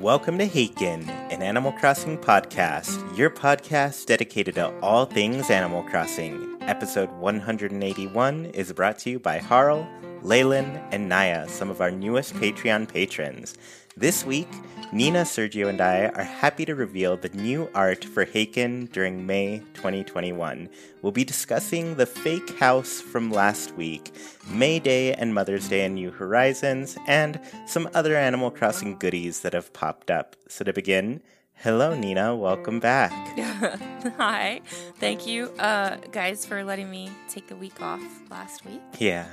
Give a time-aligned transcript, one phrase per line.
[0.00, 6.56] Welcome to Haken, an Animal Crossing podcast, your podcast dedicated to all things Animal Crossing.
[6.60, 9.88] Episode 181 is brought to you by Harl,
[10.22, 13.56] Leyland, and Naya, some of our newest Patreon patrons.
[13.96, 14.46] This week,
[14.90, 19.58] Nina, Sergio, and I are happy to reveal the new art for Haken during May
[19.74, 20.66] 2021.
[21.02, 24.14] We'll be discussing the fake house from last week,
[24.48, 29.52] May Day and Mother's Day and New Horizons, and some other Animal Crossing goodies that
[29.52, 30.36] have popped up.
[30.48, 31.20] So to begin,
[31.56, 32.34] Hello, Nina.
[32.36, 33.12] Welcome back.
[34.16, 34.60] Hi.
[35.00, 38.80] Thank you, uh, guys, for letting me take the week off last week.
[38.98, 39.26] Yeah.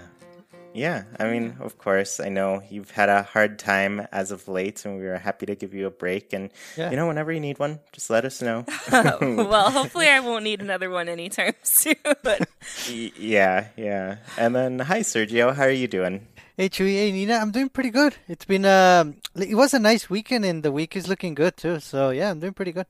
[0.75, 4.83] Yeah, I mean, of course, I know you've had a hard time as of late,
[4.83, 6.33] and we were happy to give you a break.
[6.33, 6.89] And Yeah.
[6.91, 8.65] you know, whenever you need one, just let us know.
[8.91, 11.95] well, hopefully, I won't need another one anytime soon.
[12.91, 14.17] Y- yeah, yeah.
[14.37, 15.55] And then, hi, Sergio.
[15.55, 16.27] How are you doing?
[16.57, 18.15] Hey Chewy, hey Nina, I'm doing pretty good.
[18.29, 21.79] It's been um, it was a nice weekend, and the week is looking good too.
[21.81, 22.85] So yeah, I'm doing pretty good.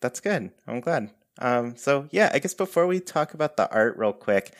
[0.00, 0.50] That's good.
[0.66, 1.10] I'm glad.
[1.38, 4.54] Um, so yeah, I guess before we talk about the art real quick,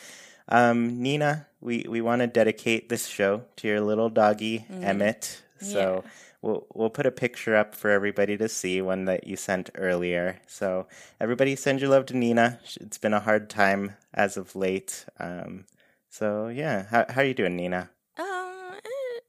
[0.49, 5.43] um, Nina, we, we want to dedicate this show to your little doggy Emmett.
[5.61, 6.11] So Yeah.
[6.43, 10.41] we'll we'll put a picture up for everybody to see, one that you sent earlier.
[10.47, 10.87] So
[11.21, 12.59] everybody, send your love to Nina.
[12.81, 15.07] It's been a hard time as of late.
[15.21, 15.67] Um,
[16.11, 17.91] so yeah, how how are you doing, Nina?
[18.19, 18.27] um,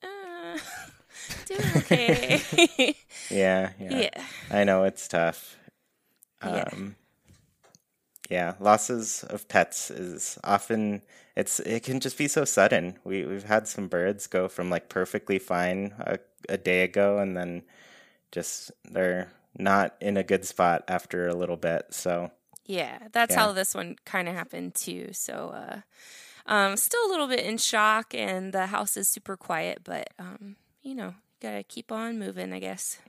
[0.04, 0.58] uh, uh,
[1.46, 2.96] doing okay.
[3.30, 3.98] Yeah, yeah.
[4.10, 4.24] yeah.
[4.50, 5.56] I know it's tough.
[6.42, 6.70] Um, yeah,
[8.60, 11.02] losses of pets is often
[11.36, 12.98] it's it can just be so sudden.
[13.04, 16.20] We we've had some birds go from like perfectly fine a,
[16.50, 17.64] a day ago, and then
[18.32, 21.88] just they're not in a good spot after a little bit.
[21.92, 22.32] So
[22.66, 23.48] Yeah, that's Yeah.
[23.48, 25.10] how this one kind of happened too.
[25.14, 25.82] So, uh,
[26.46, 30.56] um, still a little bit in shock, and the house is super quiet, but um,
[30.82, 33.00] you know, gotta keep on moving, I guess.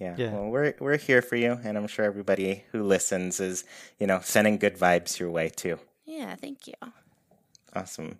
[0.00, 0.32] Yeah, Yeah.
[0.32, 3.64] well we're we're here for you, and I'm sure everybody who listens is
[4.00, 5.78] you know sending good vibes your way too.
[6.06, 6.74] Yeah, thank you.
[7.74, 8.18] Awesome.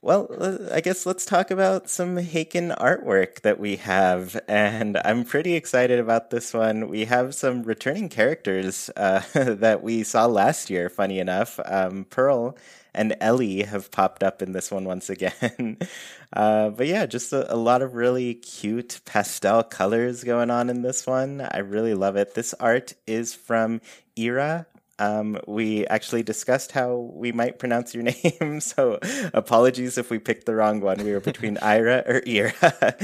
[0.00, 0.26] Well,
[0.72, 4.40] I guess let's talk about some Haken artwork that we have.
[4.48, 6.88] And I'm pretty excited about this one.
[6.88, 11.60] We have some returning characters uh, that we saw last year, funny enough.
[11.64, 12.56] Um, Pearl
[12.94, 15.78] and Ellie have popped up in this one once again.
[16.32, 20.82] uh, but yeah, just a, a lot of really cute pastel colors going on in
[20.82, 21.40] this one.
[21.40, 22.34] I really love it.
[22.34, 23.80] This art is from
[24.18, 24.66] Ira
[25.02, 28.04] um, we actually discussed how we might pronounce your
[28.40, 28.98] name, so
[29.34, 31.04] apologies if we picked the wrong one.
[31.04, 32.94] We were between Ira or Ira.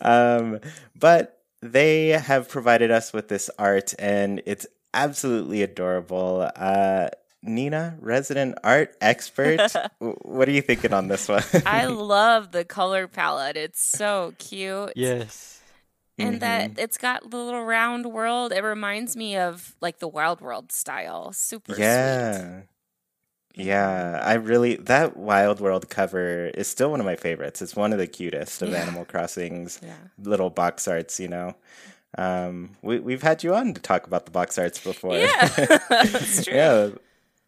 [0.00, 0.60] um,
[0.98, 6.48] but they have provided us with this art, and it's absolutely adorable.
[6.56, 7.08] Uh,
[7.44, 9.60] Nina, resident art expert,
[9.98, 11.42] what are you thinking on this one?
[11.66, 13.56] I love the color palette.
[13.56, 14.92] It's so cute.
[14.96, 15.60] Yes.
[16.18, 16.78] And that Mm-hmm.
[16.80, 18.52] it's got the little round world.
[18.52, 21.32] It reminds me of like the Wild World style.
[21.32, 21.82] Super sweet.
[21.84, 22.60] yeah.
[23.56, 27.62] Yeah, I really that Wild World cover is still one of my favorites.
[27.62, 28.78] It's one of the cutest of Yeah.
[28.82, 29.94] Animal Crossing's Yeah.
[30.18, 31.54] little box arts, you know.
[32.18, 35.16] Um, we we've had you on to talk about the box arts before.
[35.18, 35.48] Yeah,
[35.88, 36.54] that's true.
[36.54, 36.90] yeah,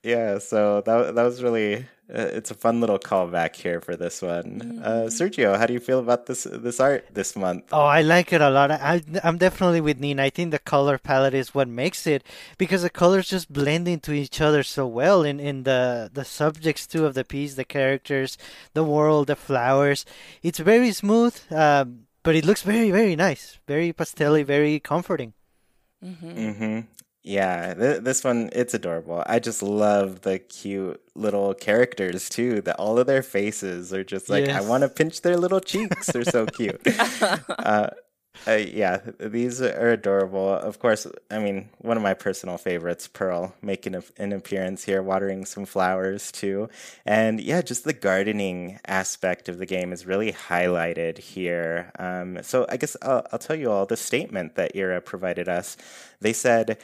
[0.07, 0.39] yeah.
[0.39, 4.81] So that that was really uh, it's a fun little callback here for this one.
[4.85, 5.09] Uh, Mm-hmm.
[5.09, 7.65] Sergio, how do you feel about this this art this month?
[7.73, 8.71] Oh, I like it a lot.
[8.71, 10.23] I, I'm definitely with Nina.
[10.23, 12.23] I think the color palette is what makes it
[12.59, 16.87] because the colors just blend into each other so well in, in the, the subjects
[16.87, 18.39] too of the piece, the characters,
[18.75, 20.05] the world, the flowers.
[20.43, 23.59] It's very smooth, um, but it looks very, very nice.
[23.67, 25.33] Very pastelly, very comforting.
[26.05, 26.81] Mm-hmm.
[27.27, 29.25] Yeah, th- this one it's adorable.
[29.27, 32.61] I just love the cute little characters too.
[32.61, 36.07] That all of their faces are just like I want to pinch their little cheeks.
[36.07, 36.81] They're so cute.
[37.51, 37.91] uh,
[38.47, 40.51] uh, yeah, these are adorable.
[40.55, 45.03] Of course, I mean one of my personal favorites, Pearl, making a, an appearance here,
[45.03, 46.69] watering some flowers too,
[47.05, 51.91] and yeah, just the gardening aspect of the game is really highlighted here.
[51.99, 55.77] Um, so I guess I'll, I'll tell you all the statement that Ira provided us.
[56.21, 56.79] They said.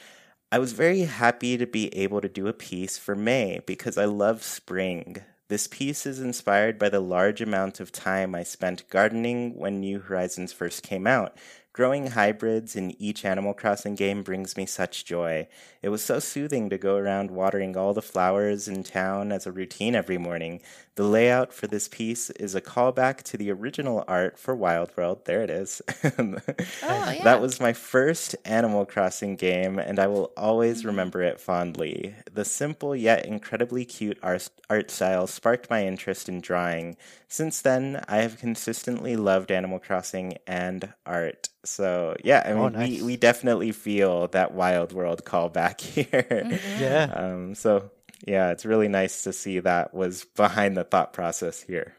[0.53, 4.05] I was very happy to be able to do a piece for May because I
[4.05, 5.17] love spring.
[5.49, 10.01] This piece is inspired by the large amount of time I spent gardening when New
[10.01, 11.39] Horizons first came out.
[11.75, 15.49] Growing hybrids in each Animal Crossing game brings me such joy.
[15.81, 19.53] It was so soothing to go around watering all the flowers in town as a
[19.53, 20.61] routine every morning.
[20.97, 25.25] The layout for this piece is a callback to the original art for Wild World.
[25.25, 25.81] There it is.
[26.05, 26.37] oh,
[26.83, 27.21] yeah.
[27.25, 30.89] That was my first Animal Crossing game, and I will always mm-hmm.
[30.89, 32.15] remember it fondly.
[32.31, 36.99] The simple yet incredibly cute art, art style sparked my interest in drawing.
[37.27, 41.49] Since then, I have consistently loved Animal Crossing and art.
[41.65, 42.91] So yeah, I oh, mean, oh, nice.
[43.01, 46.27] we, we definitely feel that Wild World callback here.
[46.29, 46.83] Mm-hmm.
[46.83, 47.13] Yeah.
[47.15, 47.91] Um, so
[48.27, 51.97] yeah, it's really nice to see that was behind the thought process here.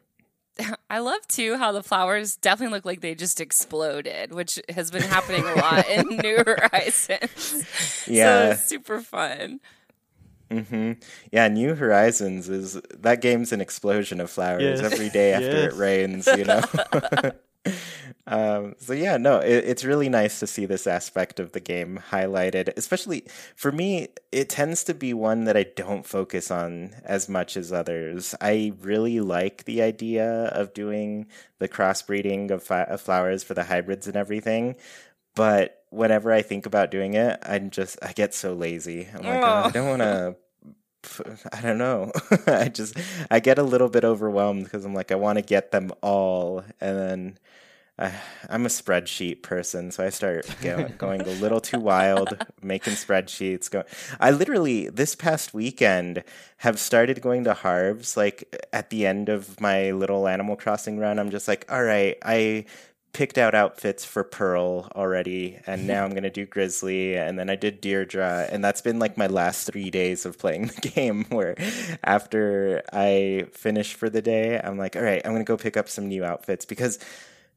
[0.89, 5.01] I love too how the flowers definitely look like they just exploded, which has been
[5.01, 7.65] happening a lot in New Horizons.
[8.07, 9.59] Yeah, so super fun.
[10.51, 10.93] Mm-hmm.
[11.31, 14.93] Yeah, New Horizons is that game's an explosion of flowers yes.
[14.93, 15.73] every day after yes.
[15.73, 16.27] it rains.
[16.27, 16.61] You know.
[18.27, 21.99] Um, so yeah, no, it, it's really nice to see this aspect of the game
[22.11, 22.75] highlighted.
[22.77, 23.25] Especially
[23.55, 27.71] for me, it tends to be one that I don't focus on as much as
[27.71, 28.35] others.
[28.41, 31.27] I really like the idea of doing
[31.59, 34.75] the crossbreeding of, fi- of flowers for the hybrids and everything,
[35.35, 39.07] but whenever I think about doing it, I'm just I get so lazy.
[39.13, 39.63] I'm like, oh.
[39.65, 40.35] I don't want to
[41.53, 42.11] I don't know.
[42.47, 42.97] I just
[43.29, 46.63] I get a little bit overwhelmed because I'm like I want to get them all,
[46.79, 47.37] and then
[47.99, 48.11] I,
[48.49, 50.47] I'm a spreadsheet person, so I start
[50.97, 53.69] going a little too wild, making spreadsheets.
[53.69, 53.85] Going,
[54.19, 56.23] I literally this past weekend
[56.57, 58.17] have started going to Harv's.
[58.17, 62.17] Like at the end of my little Animal Crossing run, I'm just like, all right,
[62.23, 62.65] I
[63.13, 67.55] picked out outfits for Pearl already, and now I'm gonna do Grizzly, and then I
[67.55, 71.25] did Deirdre, and that's been like my last three days of playing the game.
[71.29, 71.55] Where
[72.03, 75.87] after I finish for the day, I'm like, all right, I'm gonna go pick up
[75.87, 76.99] some new outfits because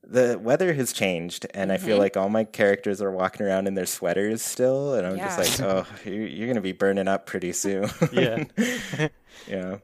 [0.06, 1.82] the weather has changed, and mm-hmm.
[1.82, 2.02] I feel mm-hmm.
[2.02, 5.36] like all my characters are walking around in their sweaters still, and I'm yeah.
[5.36, 7.90] just like, oh, you're gonna be burning up pretty soon.
[8.12, 8.44] yeah,
[9.48, 9.78] yeah.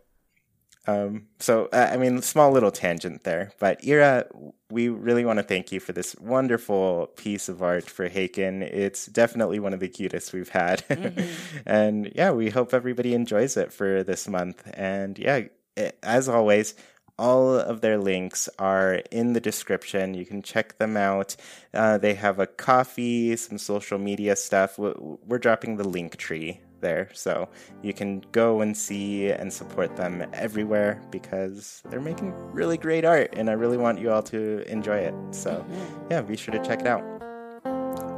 [0.86, 4.26] Um, so, uh, I mean, small little tangent there, but Ira,
[4.68, 8.62] we really want to thank you for this wonderful piece of art for Haken.
[8.62, 10.86] It's definitely one of the cutest we've had.
[10.88, 11.30] Mm-hmm.
[11.66, 14.62] and yeah, we hope everybody enjoys it for this month.
[14.74, 15.42] And yeah,
[15.76, 16.74] it, as always,
[17.16, 20.14] all of their links are in the description.
[20.14, 21.36] You can check them out.
[21.72, 24.78] Uh, they have a Ko-fi, some social media stuff.
[24.78, 27.08] We're dropping the link tree there.
[27.14, 27.48] So
[27.80, 33.34] you can go and see and support them everywhere because they're making really great art
[33.36, 35.14] and I really want you all to enjoy it.
[35.30, 35.64] So
[36.10, 37.02] yeah, be sure to check it out.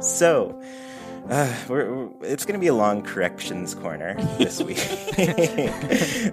[0.03, 0.61] So,
[1.29, 4.77] uh, we're, we're, it's going to be a long corrections corner this week.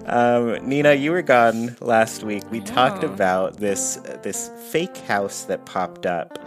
[0.07, 2.43] um, Nina, you were gone last week.
[2.51, 6.37] We talked about this this fake house that popped up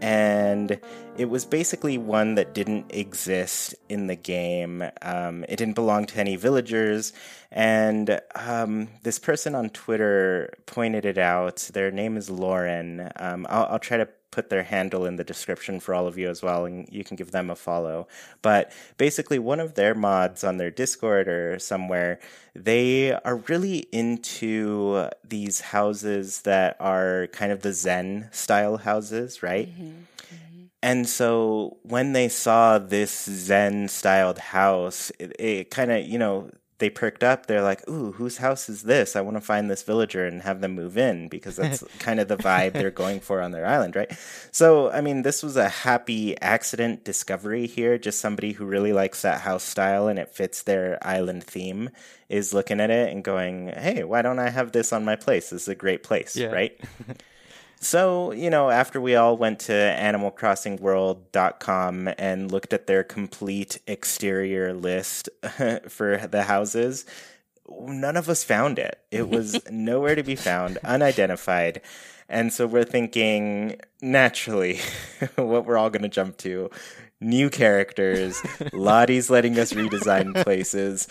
[0.00, 0.80] and
[1.16, 4.84] it was basically one that didn't exist in the game.
[5.02, 7.12] Um, it didn't belong to any villagers,
[7.50, 11.70] and um, this person on Twitter pointed it out.
[11.72, 13.10] Their name is Lauren.
[13.16, 16.28] Um, I'll, I'll try to put their handle in the description for all of you
[16.28, 18.06] as well, and you can give them a follow.
[18.42, 22.20] But basically, one of their mods on their Discord or somewhere,
[22.54, 29.68] they are really into these houses that are kind of the Zen style houses, right?
[29.68, 29.84] Mm-hmm.
[29.84, 30.64] mm-hmm.
[30.82, 36.50] And so when they saw this Zen styled house, it, it kind of, you know,
[36.78, 37.46] they perked up.
[37.46, 39.16] They're like, "Ooh, whose house is this?
[39.16, 42.28] I want to find this villager and have them move in because that's kind of
[42.28, 44.10] the vibe they're going for on their island, right?"
[44.52, 47.98] So, I mean, this was a happy accident discovery here.
[47.98, 51.90] Just somebody who really likes that house style and it fits their island theme
[52.28, 55.50] is looking at it and going, "Hey, why don't I have this on my place?
[55.50, 56.48] This is a great place, yeah.
[56.48, 56.80] right?"
[57.80, 64.74] So, you know, after we all went to animalcrossingworld.com and looked at their complete exterior
[64.74, 65.28] list
[65.88, 67.06] for the houses,
[67.68, 68.98] none of us found it.
[69.10, 71.80] It was nowhere to be found, unidentified.
[72.28, 74.80] And so we're thinking, naturally,
[75.36, 76.70] what we're all going to jump to
[77.20, 78.42] new characters.
[78.72, 81.08] Lottie's letting us redesign places.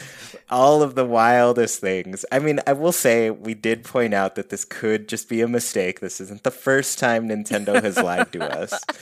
[0.49, 2.25] All of the wildest things.
[2.31, 5.47] I mean, I will say we did point out that this could just be a
[5.47, 5.99] mistake.
[5.99, 8.83] This isn't the first time Nintendo has lied to us.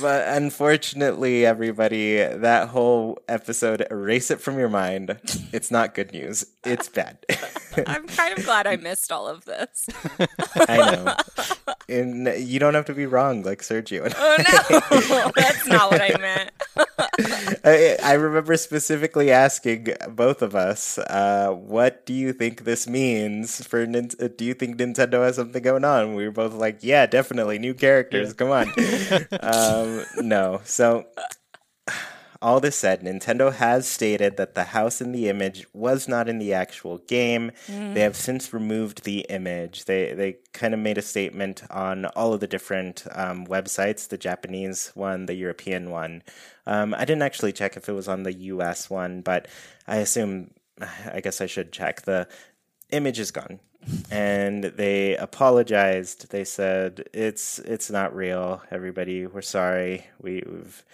[0.00, 5.18] But unfortunately, everybody, that whole episode, erase it from your mind.
[5.52, 6.44] It's not good news.
[6.64, 7.18] It's bad.
[7.86, 9.88] I'm kind of glad I missed all of this.
[10.68, 11.16] I know.
[11.88, 14.12] and you don't have to be wrong like Sergio.
[14.16, 14.36] Oh
[15.08, 16.50] no, that's not what I meant.
[17.64, 23.64] I, I remember specifically asking both of us, uh, "What do you think this means
[23.66, 23.86] for?
[23.86, 27.06] Nin- uh, do you think Nintendo has something going on?" We were both like, "Yeah,
[27.06, 28.32] definitely, new characters.
[28.32, 28.72] Come on."
[29.70, 31.06] Um, no, so
[32.42, 36.38] all this said, Nintendo has stated that the house in the image was not in
[36.38, 37.52] the actual game.
[37.66, 37.92] Mm.
[37.94, 39.84] They have since removed the image.
[39.84, 44.16] They they kind of made a statement on all of the different um, websites, the
[44.16, 46.22] Japanese one, the European one.
[46.66, 49.48] Um, I didn't actually check if it was on the US one, but
[49.86, 50.52] I assume,
[51.12, 52.02] I guess I should check.
[52.02, 52.26] The
[52.90, 53.60] image is gone.
[54.10, 56.30] And they apologized.
[56.30, 58.62] They said it's it's not real.
[58.70, 60.06] Everybody, we're sorry.
[60.20, 60.84] We, we've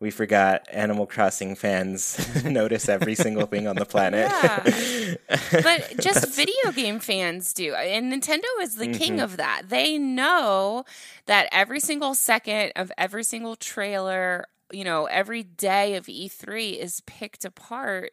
[0.00, 4.30] we forgot Animal Crossing fans notice every single thing on the planet.
[4.30, 5.14] Yeah.
[5.62, 7.74] but just video game fans do.
[7.74, 8.98] And Nintendo is the mm-hmm.
[8.98, 9.62] king of that.
[9.68, 10.84] They know
[11.26, 17.00] that every single second of every single trailer, you know, every day of E3 is
[17.06, 18.12] picked apart.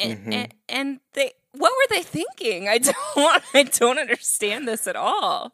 [0.00, 0.32] And, mm-hmm.
[0.32, 2.68] and, and they what were they thinking?
[2.68, 2.78] I
[3.14, 5.52] don't I don't understand this at all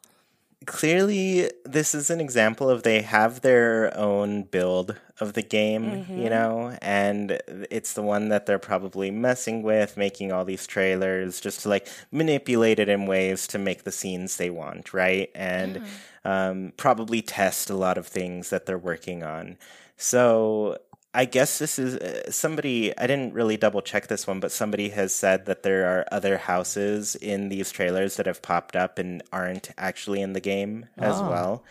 [0.65, 6.17] clearly this is an example of they have their own build of the game, mm-hmm.
[6.17, 11.39] you know, and it's the one that they're probably messing with, making all these trailers
[11.39, 15.29] just to like manipulate it in ways to make the scenes they want, right?
[15.33, 15.83] And
[16.25, 19.57] um, probably test a lot of things that they're working on.
[19.97, 20.77] So
[21.15, 24.89] I guess this is uh, somebody, I didn't really double check this one, but somebody
[24.89, 29.23] has said that there are other houses in these trailers that have popped up and
[29.31, 31.29] aren't actually in the game as oh.
[31.29, 31.63] well,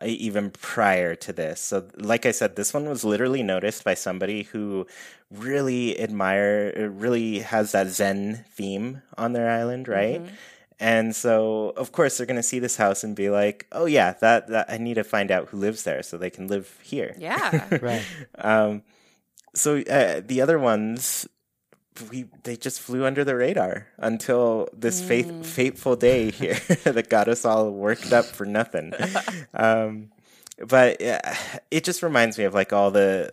[0.00, 1.60] uh, even prior to this.
[1.60, 4.84] So, like I said, this one was literally noticed by somebody who
[5.30, 10.22] really admire, uh, really has that Zen theme on their island, right?
[10.22, 10.34] Mm-hmm.
[10.80, 14.12] And so, of course, they're going to see this house and be like, "Oh yeah,
[14.20, 17.16] that, that I need to find out who lives there so they can live here."
[17.18, 18.04] Yeah, right.
[18.36, 18.82] Um,
[19.54, 21.26] so uh, the other ones,
[22.12, 25.08] we they just flew under the radar until this mm.
[25.08, 26.54] faith, fateful day here
[26.84, 28.92] that got us all worked up for nothing.
[29.54, 30.10] um,
[30.64, 31.20] but uh,
[31.72, 33.32] it just reminds me of like all the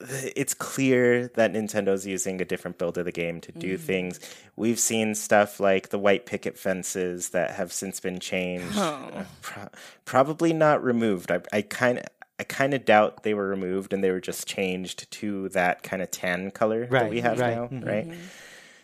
[0.00, 3.80] it's clear that Nintendo's using a different build of the game to do mm.
[3.80, 4.20] things.
[4.54, 9.24] We've seen stuff like the white picket fences that have since been changed, oh.
[9.40, 9.68] pro-
[10.04, 11.30] probably not removed.
[11.30, 12.04] I, I kind of.
[12.38, 16.02] I kind of doubt they were removed and they were just changed to that kind
[16.02, 17.56] of tan color right, that we have right.
[17.56, 17.82] now, mm-hmm.
[17.82, 18.12] right?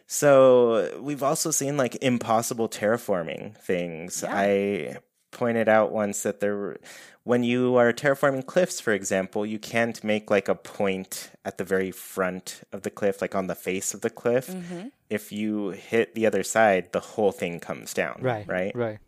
[0.07, 4.23] So we've also seen like impossible terraforming things.
[4.23, 4.35] Yeah.
[4.35, 4.97] I
[5.33, 6.77] pointed out once that there
[7.25, 11.65] when you are terraforming cliffs, for example, you can't make like a point at the
[11.65, 14.49] very front of the cliff, like on the face of the cliff.
[14.49, 14.89] Mm-hmm.
[15.09, 18.19] If you hit the other side, the whole thing comes down.
[18.21, 18.47] Right.
[18.49, 18.75] Right.
[18.75, 18.99] Right.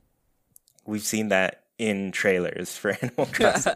[0.87, 3.75] We've seen that in trailers for Animal Crossing.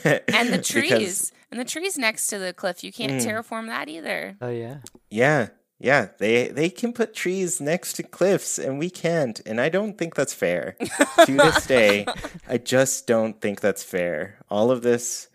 [0.00, 0.90] and the trees.
[0.90, 3.24] Because, and the trees next to the cliff, you can't mm.
[3.24, 4.36] terraform that either.
[4.40, 4.78] Oh yeah.
[5.10, 5.48] Yeah.
[5.80, 9.96] Yeah, they they can put trees next to cliffs and we can't, and I don't
[9.96, 10.76] think that's fair.
[11.24, 12.04] to this day,
[12.48, 14.38] I just don't think that's fair.
[14.50, 15.28] All of this,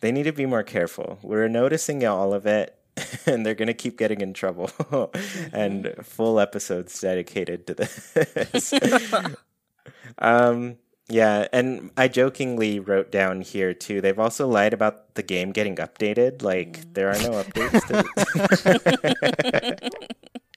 [0.00, 1.18] they need to be more careful.
[1.22, 2.76] We're noticing all of it,
[3.26, 4.70] and they're gonna keep getting in trouble.
[5.54, 8.74] and full episodes dedicated to this.
[10.18, 10.76] um,
[11.08, 14.02] yeah, and I jokingly wrote down here too.
[14.02, 16.42] They've also lied about the game getting updated.
[16.42, 16.94] Like mm.
[16.94, 17.82] there are no updates.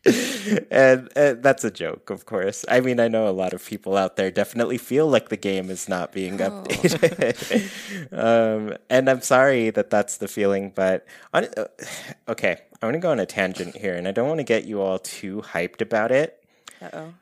[0.71, 2.65] and, and, that's a joke, of course.
[2.67, 5.69] I mean, I know a lot of people out there definitely feel like the game
[5.69, 6.49] is not being oh.
[6.49, 8.11] updated.
[8.11, 11.67] um, and I'm sorry that that's the feeling, but on, uh,
[12.27, 14.65] okay, I'm going to go on a tangent here, and I don't want to get
[14.65, 16.43] you all too hyped about it.
[16.81, 17.13] Uh oh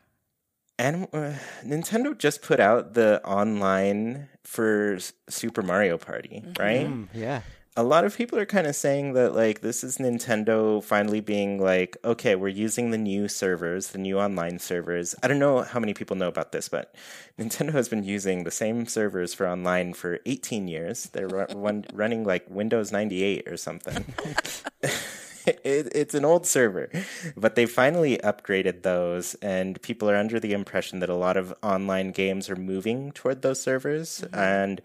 [0.80, 1.34] and uh,
[1.64, 6.64] Nintendo just put out the online for Super Mario Party, mm-hmm.
[6.64, 6.88] right?
[6.88, 7.42] Mm, yeah.
[7.76, 11.62] A lot of people are kind of saying that like this is Nintendo finally being
[11.62, 15.16] like, okay, we're using the new servers, the new online servers.
[15.22, 16.96] I don't know how many people know about this, but
[17.40, 21.10] Nintendo has been using the same servers for online for 18 years.
[21.14, 24.06] They're run- running like Windows 98 or something.
[25.64, 26.90] it, it's an old server,
[27.36, 31.54] but they finally upgraded those, and people are under the impression that a lot of
[31.64, 34.36] online games are moving toward those servers, mm-hmm.
[34.36, 34.82] and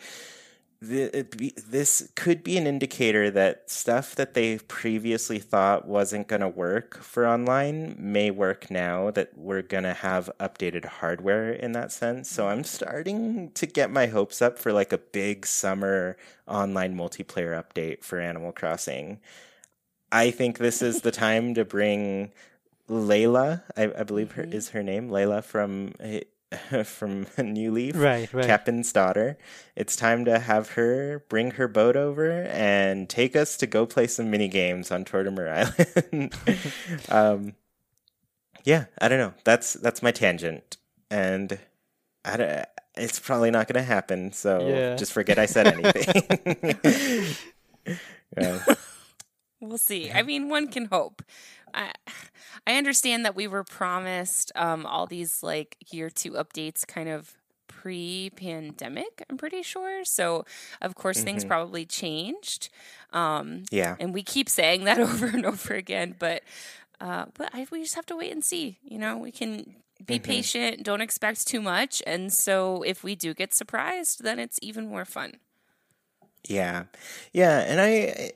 [0.88, 6.98] this could be an indicator that stuff that they previously thought wasn't going to work
[7.02, 12.30] for online may work now that we're going to have updated hardware in that sense.
[12.30, 16.16] So I'm starting to get my hopes up for like a big summer
[16.46, 19.20] online multiplayer update for Animal Crossing.
[20.14, 22.30] I think this is the time to bring
[22.88, 23.62] Layla.
[23.76, 24.52] I, I believe her mm-hmm.
[24.52, 25.92] is her name Layla from
[26.84, 28.46] from New Leaf, Right, right.
[28.46, 29.36] Captain's daughter.
[29.74, 34.06] It's time to have her bring her boat over and take us to go play
[34.06, 35.50] some mini games on Tortimer
[36.08, 36.34] Island.
[37.08, 37.54] um,
[38.62, 39.34] yeah, I don't know.
[39.42, 40.76] That's that's my tangent,
[41.10, 41.58] and
[42.24, 42.66] I don't,
[42.96, 44.32] it's probably not going to happen.
[44.32, 44.94] So Yeah.
[44.94, 47.34] just forget I said anything.
[48.38, 48.60] yeah.
[49.68, 50.10] We'll see.
[50.10, 51.22] I mean, one can hope.
[51.72, 51.92] I
[52.66, 57.34] I understand that we were promised um, all these like year two updates kind of
[57.66, 59.24] pre-pandemic.
[59.28, 60.04] I'm pretty sure.
[60.04, 60.44] So
[60.80, 62.70] of course things probably changed,
[63.12, 63.96] um, yeah.
[63.98, 66.14] and we keep saying that over and over again.
[66.18, 66.42] But
[67.00, 68.78] uh, but I, we just have to wait and see.
[68.82, 70.82] You know, we can be patient.
[70.82, 72.02] Don't expect too much.
[72.06, 75.34] And so if we do get surprised, then it's even more fun.
[76.46, 76.84] Yeah.
[77.32, 78.32] Yeah, and I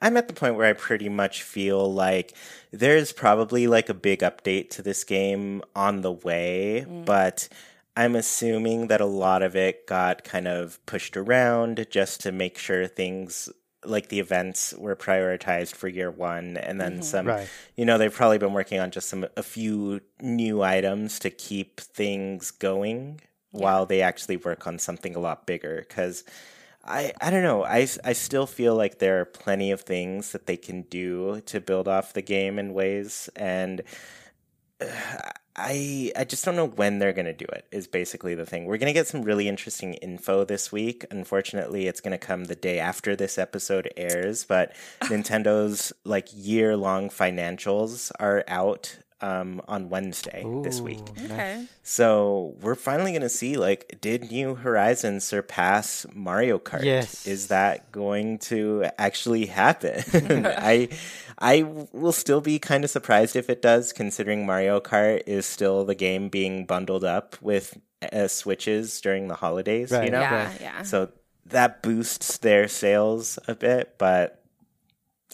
[0.00, 2.34] I'm at the point where I pretty much feel like
[2.72, 7.04] there's probably like a big update to this game on the way, mm.
[7.04, 7.48] but
[7.96, 12.56] I'm assuming that a lot of it got kind of pushed around just to make
[12.56, 13.50] sure things
[13.84, 17.02] like the events were prioritized for year 1 and then mm-hmm.
[17.02, 17.48] some Right.
[17.76, 21.80] you know they've probably been working on just some a few new items to keep
[21.80, 23.20] things going
[23.52, 26.24] while they actually work on something a lot bigger cuz
[26.84, 27.64] I, I don't know.
[27.64, 31.60] I, I still feel like there are plenty of things that they can do to
[31.60, 33.82] build off the game in ways, and
[35.56, 37.66] I I just don't know when they're gonna do it.
[37.70, 38.64] Is basically the thing.
[38.64, 41.04] We're gonna get some really interesting info this week.
[41.10, 44.72] Unfortunately, it's gonna come the day after this episode airs, but
[45.02, 51.02] Nintendo's like year long financials are out um, on Wednesday this week.
[51.24, 51.66] Okay.
[51.82, 56.84] So we're finally going to see like, did New Horizons surpass Mario Kart?
[56.84, 57.26] Yes.
[57.26, 60.46] Is that going to actually happen?
[60.46, 60.88] I
[61.38, 61.62] I
[61.92, 65.94] will still be kind of surprised if it does, considering Mario Kart is still the
[65.94, 67.78] game being bundled up with
[68.12, 69.90] uh, Switches during the holidays.
[69.90, 70.82] You know, Yeah, yeah.
[70.82, 71.10] so
[71.46, 74.42] that boosts their sales a bit, but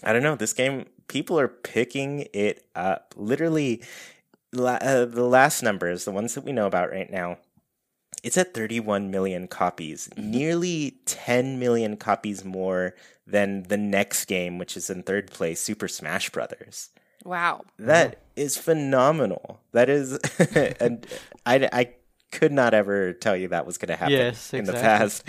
[0.03, 0.35] I don't know.
[0.35, 3.13] This game, people are picking it up.
[3.17, 3.83] Literally,
[4.53, 7.37] la- uh, the last numbers, the ones that we know about right now,
[8.23, 14.75] it's at 31 million copies, nearly 10 million copies more than the next game, which
[14.75, 16.89] is in third place, Super Smash Brothers.
[17.23, 17.65] Wow.
[17.77, 19.59] That is phenomenal.
[19.73, 20.13] That is,
[20.79, 21.05] and
[21.45, 21.93] I, I
[22.31, 25.27] could not ever tell you that was going to happen Yes, in the past.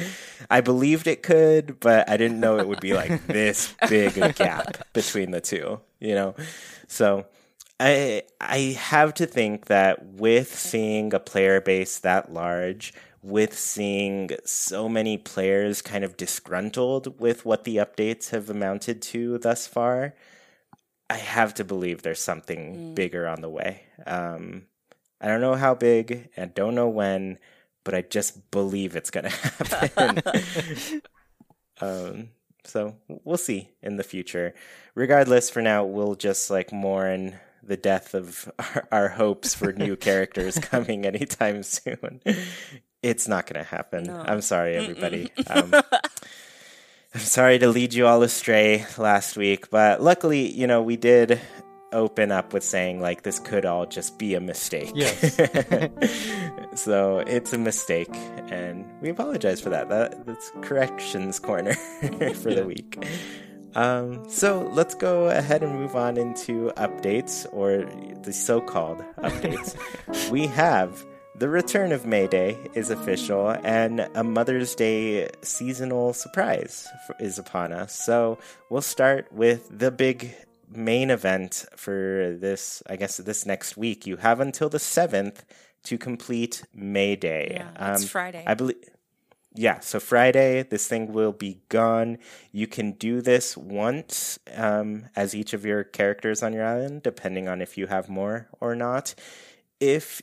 [0.51, 4.33] I believed it could, but I didn't know it would be like this big a
[4.33, 5.81] gap between the two.
[6.01, 6.35] You know,
[6.87, 7.27] so
[7.81, 14.31] I I have to think that with seeing a player base that large, with seeing
[14.45, 20.15] so many players kind of disgruntled with what the updates have amounted to thus far,
[21.11, 23.83] I have to believe there's something bigger on the way.
[24.07, 24.67] Um,
[25.21, 27.39] I don't know how big, I don't know when,
[27.85, 31.03] but I just believe it's going to happen.
[31.81, 32.29] um,
[32.65, 34.55] so we'll see in the future.
[34.95, 39.97] Regardless, for now, we'll just like mourn the death of our, our hopes for new
[40.09, 42.21] characters coming anytime soon.
[43.03, 44.05] It's not going to happen.
[44.05, 44.25] No.
[44.27, 45.31] I'm sorry, everybody.
[45.47, 45.73] Um,
[47.15, 51.41] I'm sorry to lead you all astray last week, but luckily, you know, we did
[51.93, 54.93] open up with saying like this could all just be a mistake.
[54.95, 55.37] Yes.
[56.75, 58.15] so it's a mistake,
[58.51, 59.89] and we apologize for that.
[59.89, 61.75] That that's corrections corner
[62.35, 63.05] for the week.
[63.75, 67.85] Um, so let's go ahead and move on into updates, or
[68.23, 69.77] the so-called updates.
[70.31, 71.05] we have
[71.39, 76.89] the return of May Day is official, and a Mother's Day seasonal surprise
[77.21, 77.95] is upon us.
[77.95, 78.39] So
[78.71, 80.35] we'll start with the big
[80.71, 84.07] main event for this, I guess, this next week.
[84.07, 85.39] You have until the 7th
[85.85, 87.49] to complete May Day.
[87.55, 88.45] Yeah, it's Friday.
[88.47, 88.77] I believe.
[89.55, 92.19] Yeah, so Friday, this thing will be gone.
[92.53, 97.49] You can do this once um, as each of your characters on your island, depending
[97.49, 99.15] on if you have more or not.
[99.81, 100.21] If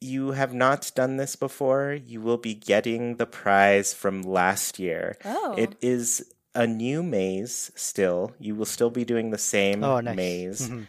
[0.00, 5.16] you have not done this before, you will be getting the prize from last year.
[5.24, 5.54] Oh.
[5.56, 8.32] It is a new maze still.
[8.40, 10.16] You will still be doing the same Oh, nice.
[10.16, 10.86] maze Mhm.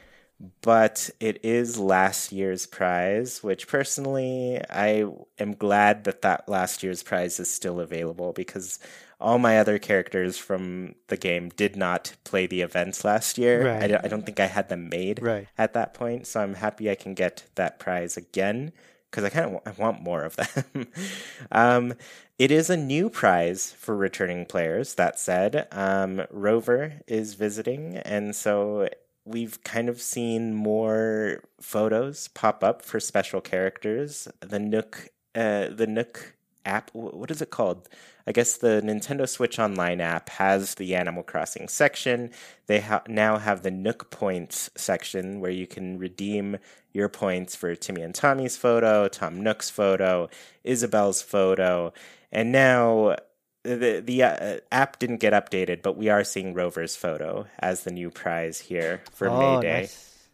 [0.61, 5.05] but it is last year's prize, which personally I
[5.39, 8.79] am glad that that last year's prize is still available because
[9.19, 13.61] all my other characters from the game did not play the events last year.
[13.61, 13.87] I, Right.
[13.87, 15.47] don't, I don't think I had them made Right.
[15.57, 18.73] at that point, so I'm happy I can get that prize again
[19.11, 20.87] because I kind of I want more of them.
[21.51, 21.93] um,
[22.37, 24.95] it is a new prize for returning players.
[24.95, 28.89] That said, um, Rover is visiting, and so
[29.25, 34.27] we've kind of seen more photos pop up for special characters.
[34.39, 36.36] The Nook uh, the Nook
[36.67, 36.91] app.
[36.93, 37.89] What is it called?
[38.27, 42.31] I guess the Nintendo Switch Online app has the Animal Crossing section.
[42.67, 46.57] They ha- now have the Nook Points section where you can redeem
[46.93, 50.29] your points for Timmy and Tommy's photo, Tom Nook's photo,
[50.63, 51.93] Isabelle's photo,
[52.31, 53.15] and now
[53.63, 57.91] the the uh, app didn't get updated, but we are seeing Rover's photo as the
[57.91, 59.81] new prize here for oh, May Day.
[59.81, 60.27] nice.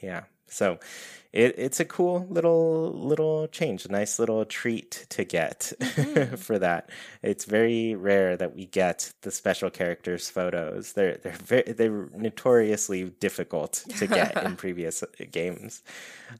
[0.00, 0.24] Yeah.
[0.48, 0.78] So
[1.34, 5.72] it, it's a cool little little change, a nice little treat to get
[6.36, 6.90] for that.
[7.22, 10.92] It's very rare that we get the special characters photos.
[10.92, 15.82] They're they're very, they're notoriously difficult to get in previous games.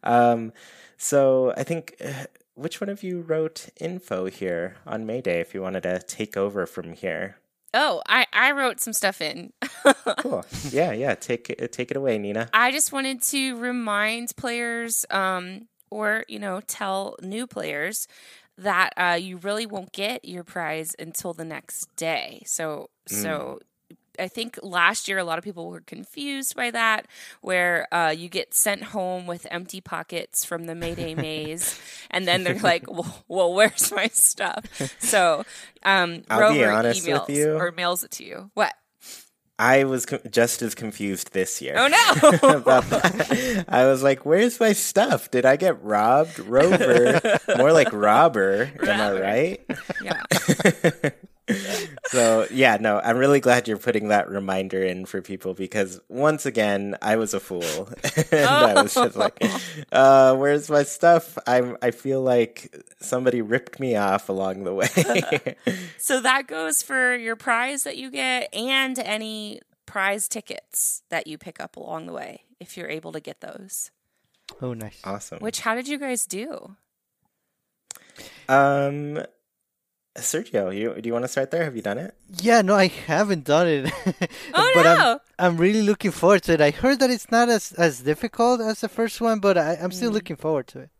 [0.02, 0.52] Um,
[0.96, 1.96] so I think.
[2.02, 2.26] Uh,
[2.56, 6.36] which one of you wrote info here on May Day if you wanted to take
[6.36, 7.38] over from here?
[7.74, 9.52] Oh, I, I wrote some stuff in.
[10.18, 10.44] Cool.
[10.70, 11.14] Yeah, yeah.
[11.14, 12.48] Take it take it away, Nina.
[12.52, 18.06] I just wanted to remind players, um, or you know, tell new players
[18.56, 22.42] that uh, you really won't get your prize until the next day.
[22.46, 23.58] So, so
[24.18, 27.06] I think last year a lot of people were confused by that,
[27.40, 32.44] where uh, you get sent home with empty pockets from the Mayday maze, and then
[32.44, 34.64] they're like, "Well, well where's my stuff?"
[34.98, 35.44] So,
[35.82, 37.56] um, I'll be Rover honest with emails you.
[37.56, 38.50] or mails it to you.
[38.54, 38.74] What?
[39.58, 41.74] I was com- just as confused this year.
[41.76, 43.64] Oh no!
[43.68, 45.30] I was like, "Where's my stuff?
[45.30, 47.20] Did I get robbed?" Rover,
[47.56, 48.72] more like robber.
[48.82, 49.60] Am I right?
[50.02, 50.22] yeah.
[52.06, 56.46] So yeah, no, I'm really glad you're putting that reminder in for people because once
[56.46, 57.62] again, I was a fool,
[58.32, 59.42] and I was just like,
[59.92, 61.76] uh, "Where's my stuff?" I'm.
[61.82, 65.56] I feel like somebody ripped me off along the way.
[65.98, 71.38] So that goes for your prize that you get and any prize tickets that you
[71.38, 73.90] pick up along the way if you're able to get those.
[74.60, 75.00] Oh, nice.
[75.04, 75.38] awesome.
[75.38, 76.76] Which how did you guys do?
[78.48, 79.24] Um,
[80.16, 81.64] Sergio, you do you want to start there?
[81.64, 82.14] Have you done it?
[82.40, 83.92] Yeah, no, I haven't done it.
[84.54, 85.20] Oh, but I'm, no.
[85.38, 86.60] I'm really looking forward to it.
[86.60, 89.90] I heard that it's not as, as difficult as the first one, but I, I'm
[89.90, 89.94] Mm.
[89.94, 90.90] still looking forward to it.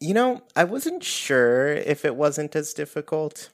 [0.00, 3.50] You know, I wasn't sure if it wasn't as difficult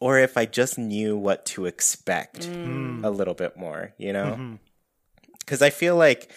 [0.00, 3.04] or if I just knew what to expect Mm.
[3.04, 4.36] a little bit more, you know?
[4.40, 4.58] Mhm.
[5.46, 6.30] Cuz I feel like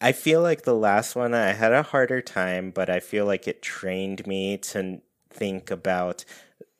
[0.00, 3.46] I feel like the last one I had a harder time, but I feel like
[3.48, 6.24] it trained me to think about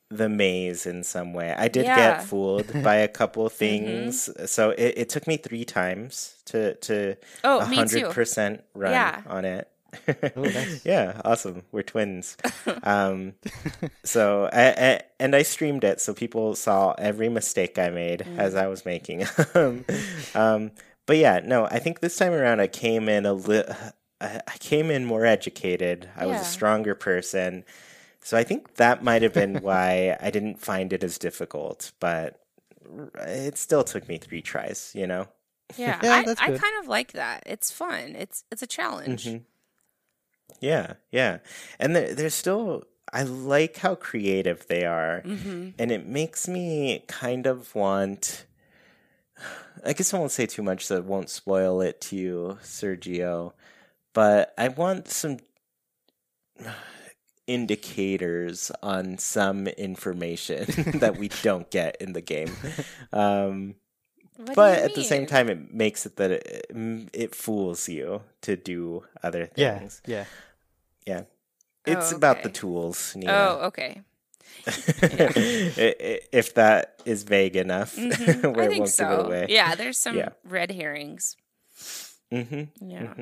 [0.09, 1.53] the maze in some way.
[1.57, 1.95] I did Yeah.
[1.95, 7.15] get fooled by a couple things, so it, it took me three times to to
[7.43, 9.21] Oh, a hundred percent run Yeah.
[9.27, 9.67] on it.
[10.35, 10.85] Oh, nice.
[10.85, 11.63] yeah, awesome.
[11.71, 12.37] We're twins.
[12.83, 13.33] um,
[14.03, 18.53] so I, I and I streamed it, so people saw every mistake I made as
[18.53, 18.61] Mm.
[18.63, 19.25] I was making.
[20.35, 20.71] um,
[21.05, 23.63] but yeah, no, I think this time around I came in a li-
[24.21, 26.09] I I came in more educated.
[26.15, 27.63] I was a stronger person.
[28.27, 32.41] So I think that might have been why I didn't find it as difficult, but
[33.21, 35.29] it still took me three tries, you know?
[35.77, 37.43] Yeah, Yeah, I, I kind of like that.
[37.45, 38.15] It's fun.
[38.17, 39.23] It's it's a challenge.
[39.27, 39.43] Mhm.
[40.59, 41.37] Yeah, yeah.
[41.79, 45.21] And they're, they're still, I like how creative they are.
[45.21, 48.45] hmm And it makes me kind of want,
[49.85, 53.53] I guess I won't say too much so it won't spoil it to you, Sergio,
[54.11, 55.37] but I want some
[57.47, 60.65] indicators on some information
[60.99, 62.55] that we don't get in the game.
[63.13, 63.75] Um,
[64.55, 66.67] but at the same time, it makes it that it,
[67.13, 70.01] it fools you to do other Yeah, things.
[70.05, 70.25] yeah.
[71.05, 71.23] Yeah.
[71.85, 73.31] It's Oh, about the tools, Nina.
[73.31, 74.01] Oh, okay.
[74.67, 78.53] I- I- if that is vague enough, Mhm.
[78.55, 79.07] where I it think won't so.
[79.09, 79.45] give it away.
[79.49, 80.29] Yeah, there's some Yeah.
[80.43, 81.37] red herrings.
[82.29, 83.13] hmm Yeah.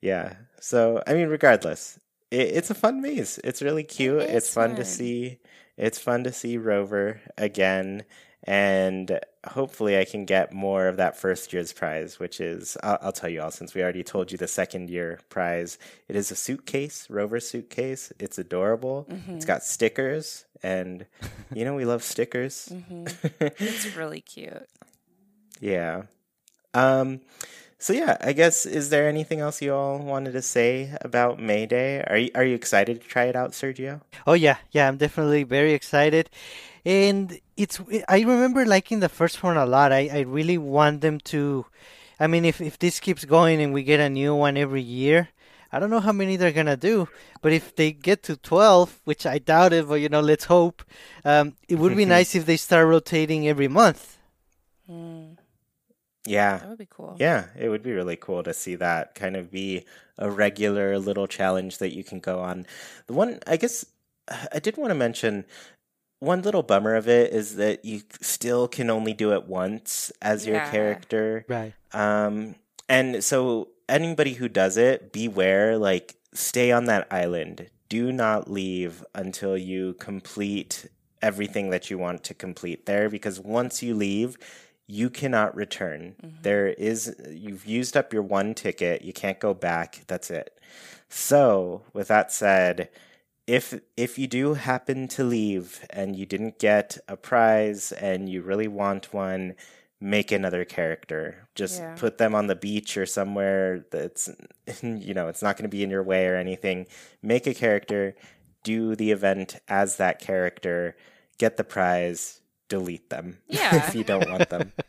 [0.00, 0.34] Yeah.
[0.60, 1.98] So, I mean, regardless,
[2.32, 3.38] it, it's a fun maze.
[3.44, 4.22] It's really cute.
[4.22, 5.38] is it's fun, to see.
[5.76, 8.04] It's fun to see Rover again,
[8.44, 13.12] and hopefully, I can get more of that first year's prize, which is I'll, I'll
[13.12, 15.78] tell you all since we already told you the second year prize.
[16.08, 18.12] It is a suitcase, Rover suitcase.
[18.18, 19.06] It's adorable.
[19.10, 19.36] Mm-hmm.
[19.36, 21.06] It's got stickers, and
[21.54, 22.68] you know we love stickers.
[22.68, 23.06] hmm
[23.40, 24.68] It's really cute.
[25.60, 26.02] Yeah.
[26.74, 27.20] Um
[27.82, 31.66] so yeah, I guess is there anything else you all wanted to say about May
[31.66, 32.04] Day?
[32.06, 34.02] Are you are you excited to try it out, Sergio?
[34.24, 36.30] Oh yeah, yeah, I'm definitely very excited.
[36.86, 39.90] And it's I remember liking the first one a lot.
[39.90, 41.66] I, I really want them to
[42.20, 45.30] I mean if, if this keeps going and we get a new one every year,
[45.72, 47.08] I don't know how many they're gonna do,
[47.40, 50.84] but if they get to twelve, which I doubt it, but you know, let's hope.
[51.24, 54.18] Um, it would be nice if they start rotating every month.
[54.88, 55.36] Mm.
[56.24, 56.58] Yeah.
[56.58, 57.16] That would be cool.
[57.18, 59.84] Yeah, it would be really cool to see that kind of be
[60.18, 62.66] a regular little challenge that you can go on.
[63.06, 63.84] The one, I guess,
[64.52, 65.44] I did want to mention
[66.20, 70.46] one little bummer of it is that you still can only do it once as
[70.46, 71.44] your character.
[71.48, 71.74] Right.
[71.92, 72.54] Um,
[72.88, 77.68] and so anybody who does it, beware, like, stay on that island.
[77.88, 80.86] Do not leave until you complete
[81.20, 84.38] everything that you want to complete there because once you leave,
[84.92, 86.14] you cannot return.
[86.22, 86.42] Mm-hmm.
[86.42, 89.02] There is, you've used up your one ticket.
[89.02, 90.02] You can't go back.
[90.06, 90.58] That's it.
[91.08, 92.90] So, with that said,
[93.46, 98.42] if if you do happen to leave and you didn't get a prize and you
[98.42, 99.54] really want one,
[100.00, 101.48] make another character.
[101.54, 101.94] Just Yeah.
[101.96, 104.28] put them on the beach or somewhere that's
[104.82, 106.86] you know, it's not going to be in your way or anything.
[107.22, 108.14] Make a character,
[108.62, 110.96] do the event as that character,
[111.38, 112.41] get the prize,
[112.72, 113.86] delete them Yeah.
[113.86, 114.72] if you don't want them.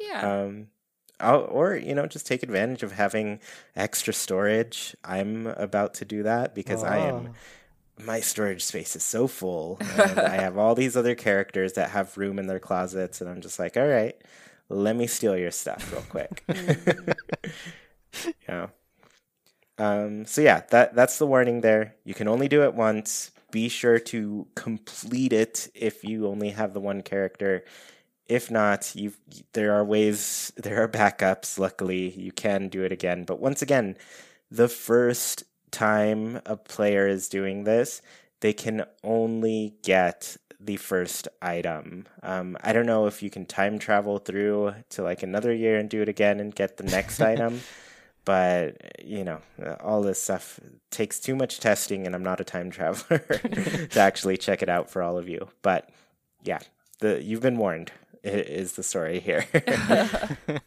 [0.00, 0.42] Yeah.
[0.42, 0.68] Um,
[1.20, 3.40] I'll, or you know, just take advantage of having
[3.76, 4.96] extra storage.
[5.04, 7.34] I'm about to do that because I am.
[8.00, 12.16] My storage space is so full, and I have all these other characters that have
[12.16, 14.16] room in their closets, and I'm just like, all right,
[14.68, 16.44] let me steal your stuff real quick.
[18.48, 18.68] yeah.
[19.76, 21.94] Um, so yeah, that that's the warning there.
[22.04, 23.30] You can only do it once.
[23.50, 27.64] Be sure to complete it if you only have the one character.
[28.26, 29.12] If not, you
[29.52, 31.58] there are ways, there are backups.
[31.58, 33.24] Luckily, you can do it again.
[33.24, 33.96] But once again,
[34.50, 38.02] the first time a player is doing this,
[38.40, 42.06] they can only get the first item.
[42.22, 45.88] Um, I don't know if you can time travel through to like another year and
[45.88, 47.60] do it again and get the next item.
[48.28, 49.40] But you know,
[49.80, 50.60] all this stuff
[50.90, 53.20] takes too much testing, and I'm not a time traveler
[53.90, 55.48] to actually check it out for all of you.
[55.62, 55.88] But
[56.44, 56.58] yeah,
[56.98, 57.90] the you've been warned
[58.22, 59.46] is the story here.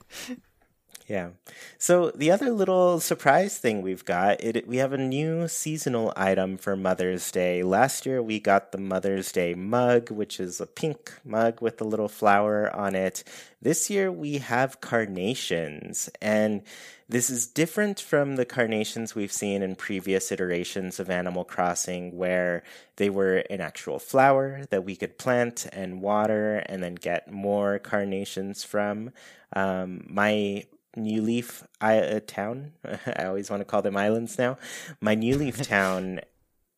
[1.11, 1.31] Yeah.
[1.77, 6.55] So the other little surprise thing we've got, it we have a new seasonal item
[6.55, 7.63] for Mother's Day.
[7.63, 11.83] Last year we got the Mother's Day mug, which is a pink mug with a
[11.83, 13.25] little flower on it.
[13.61, 16.61] This year we have carnations, and
[17.09, 22.63] this is different from the carnations we've seen in previous iterations of Animal Crossing, where
[22.95, 27.79] they were an actual flower that we could plant and water and then get more
[27.79, 29.11] carnations from.
[29.53, 30.63] Um, my
[30.95, 32.73] New Leaf I- uh, town,
[33.05, 34.57] I always want to call them islands now.
[34.99, 36.21] My New Leaf town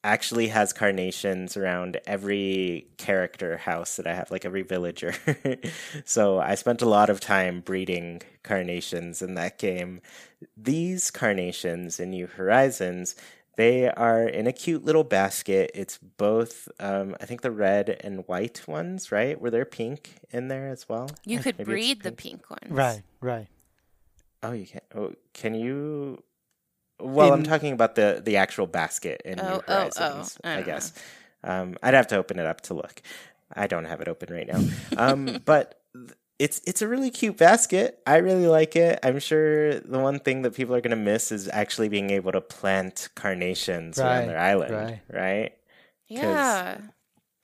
[0.03, 5.15] actually has carnations around every character house that I have, like every villager.
[6.05, 10.01] so I spent a lot of time breeding carnations in that game.
[10.57, 13.15] These carnations in New Horizons,
[13.55, 15.71] they are in a cute little basket.
[15.73, 19.39] It's both, um, I think, the red and white ones, right?
[19.39, 21.09] Were there pink in there as well?
[21.23, 22.41] you could maybe it's breed the pink.
[22.47, 22.71] pink ones.
[22.71, 23.47] Right, right.
[24.43, 24.81] Oh, you can.
[24.93, 26.21] Oh, can you?
[26.99, 30.37] Well, I'm talking about the the actual basket in Oh, New oh, oh, Horizons.
[30.43, 30.93] I I, guess.
[31.43, 33.01] Um, I'd have to open it up to look.
[33.53, 34.61] I don't have it open right now.
[34.97, 35.81] Um, but
[36.39, 37.99] it's it's a really cute basket.
[38.07, 38.99] I really like it.
[39.03, 42.31] I'm sure the one thing that people are going to miss is actually being able
[42.31, 44.73] to plant carnations around Right, their island.
[44.73, 44.99] right.
[45.09, 45.53] right?
[46.07, 46.77] Yeah.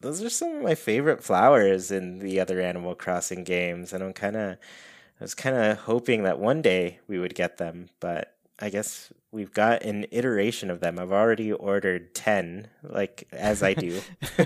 [0.02, 4.14] those are some of my favorite flowers in the other Animal Crossing games, and I'm
[4.14, 4.58] kind of,
[5.20, 9.12] I was kind of hoping that one day we would get them, but I guess
[9.32, 10.98] we've got an iteration of them.
[10.98, 14.02] I've already ordered ten, like as I do.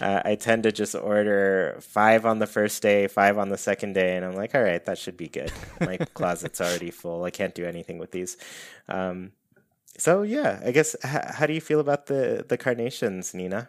[0.00, 3.94] uh, I tend to just order five on the first day, five on the second
[3.94, 5.52] day, and I'm like, all right, that should be good.
[5.80, 7.24] My closet's already full.
[7.24, 8.36] I can't do anything with these.
[8.88, 9.32] Um,
[9.96, 10.94] so yeah, I guess.
[11.04, 13.68] H- how do you feel about the the carnations, Nina?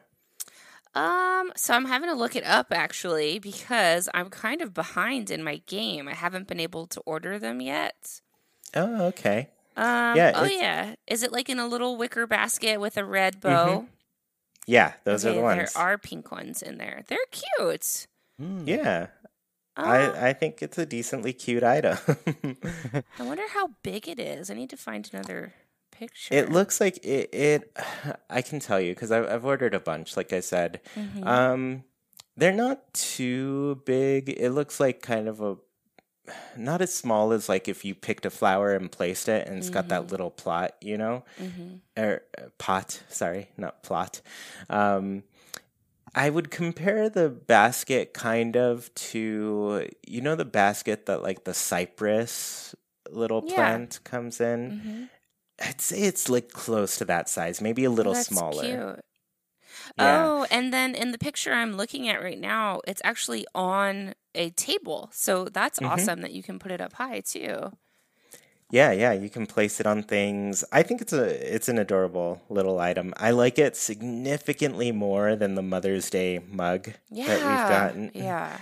[0.96, 5.44] Um, so I'm having to look it up actually because I'm kind of behind in
[5.44, 6.08] my game.
[6.08, 8.22] I haven't been able to order them yet.
[8.76, 9.50] Oh, okay.
[9.78, 10.96] Um, Yeah, oh it's- yeah.
[11.08, 13.88] Is it like in a little wicker basket with a red bow?
[14.66, 14.98] Yeah, Mm-hmm.
[15.04, 15.74] those are the ones.
[15.74, 17.04] There are pink ones in there.
[17.08, 18.08] They're cute.
[18.42, 18.66] Mm.
[18.68, 19.08] Yeah,
[19.78, 19.82] Uh,
[20.18, 21.98] I I think it's a decently cute item.
[23.20, 24.50] I wonder how big it is.
[24.50, 25.54] I need to find another
[26.00, 26.34] picture.
[26.34, 27.30] it looks like it.
[27.34, 27.78] it
[28.30, 30.16] I can tell you because I've, I've ordered a bunch.
[30.18, 31.26] Like I said, Mhm.
[31.26, 31.84] um,
[32.38, 34.30] they're not too big.
[34.30, 35.58] It looks like kind of a
[36.58, 39.70] not as small as like if you picked a flower and placed it and it's
[39.70, 41.24] got that little plot, you know.
[41.40, 41.80] Mhm.
[41.98, 44.22] or uh, pot, sorry, not plot.
[44.70, 45.24] Um,
[46.16, 51.54] I would compare the basket kind of to you know the basket that like the
[51.54, 52.74] cypress
[53.12, 53.56] little Yeah.
[53.56, 55.10] plant comes in.
[55.62, 58.64] I'd say it's like close to that size, maybe a little That's smaller.
[58.64, 59.06] Cute.
[59.98, 60.26] Yeah.
[60.26, 64.50] Oh, and then in the picture I'm looking at right now, it's actually on a
[64.52, 65.10] table.
[65.14, 65.92] So that's mm-hmm.
[65.92, 67.72] awesome that you can put it up high too.
[68.72, 70.66] Yeah, yeah, you can place it on things.
[70.72, 73.14] I think it's a it's an adorable little item.
[73.16, 78.12] I like it significantly more than the Mother's Day mug yeah, that we've gotten.
[78.14, 78.58] Yeah.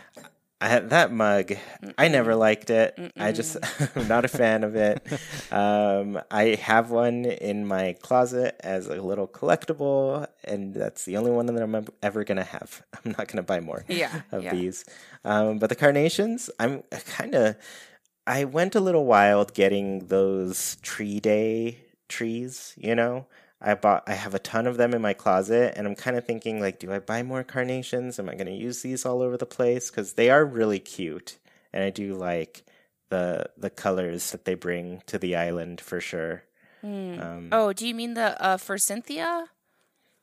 [0.64, 1.94] I, that mug, Mm-mm.
[1.98, 2.96] I never liked it.
[2.96, 3.12] Mm-mm.
[3.18, 3.58] I just,
[3.96, 5.06] I'm not a fan of it.
[5.52, 11.30] Um, I have one in my closet as a little collectible, and that's the only
[11.30, 12.82] one that I'm ever going to have.
[13.06, 14.52] I'm not going to buy more yeah, of yeah.
[14.52, 14.84] these.
[15.24, 17.56] Um, but the carnations, I'm kind of,
[18.26, 21.78] I went a little wild getting those tree day
[22.10, 23.28] trees, you know?
[23.64, 26.26] I bought I have a ton of them in my closet and I'm kind of
[26.26, 28.20] thinking like do I buy more carnations?
[28.20, 31.38] Am I going to use these all over the place cuz they are really cute
[31.72, 32.64] and I do like
[33.10, 36.44] the the colors that they bring to the island for sure.
[36.84, 37.24] Mm.
[37.24, 39.46] Um, oh, do you mean the uh, forsythia?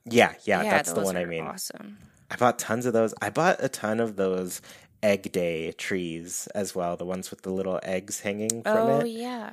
[0.04, 1.46] Yeah, yeah, yeah that's the one I mean.
[1.46, 1.98] Awesome.
[2.30, 3.14] I bought tons of those.
[3.22, 4.60] I bought a ton of those
[5.02, 9.02] egg day trees as well, the ones with the little eggs hanging from oh, it.
[9.02, 9.52] Oh yeah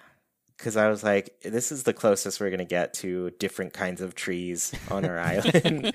[0.57, 4.01] because I was like, this is the closest we're going to get to different kinds
[4.01, 5.93] of trees on our island.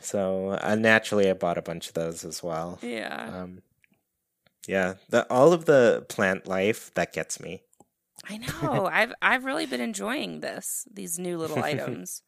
[0.00, 2.78] so uh, naturally, I bought a bunch of those as well.
[2.82, 3.30] Yeah.
[3.42, 3.62] Um,
[4.66, 7.62] yeah, the, all of the plant life that gets me.
[8.28, 8.86] I know.
[8.86, 10.86] I've I've really been enjoying this.
[10.92, 12.22] These new little items.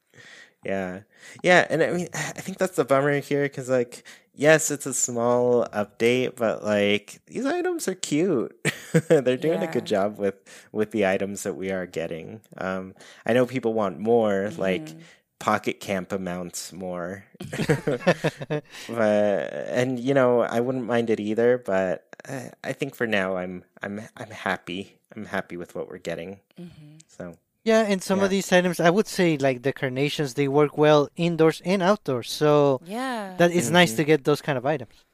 [0.64, 1.00] Yeah,
[1.42, 4.94] yeah, and I mean, I think that's the bummer here because like yes, it's a
[4.94, 8.56] small update, but like these items are cute.
[9.08, 9.68] They're doing yeah.
[9.68, 10.34] a good job with
[10.72, 12.40] with the items that we are getting.
[12.58, 12.94] Um,
[13.26, 14.58] I know people want more, mm.
[14.58, 15.00] like mm-hmm.
[15.38, 17.24] pocket camp amounts more.
[17.86, 23.36] but and you know, I wouldn't mind it either, but I, I, think for now
[23.36, 24.96] I'm I'm I'm happy.
[25.14, 26.40] I'm happy with what we're getting.
[26.58, 26.98] Mm-hmm.
[27.08, 28.24] So yeah, and some yeah.
[28.24, 32.30] of these items, I would say, like the carnations, they work well indoors and outdoors.
[32.30, 33.74] So yeah, that it's mm-hmm.
[33.74, 35.04] nice to get those kind of items.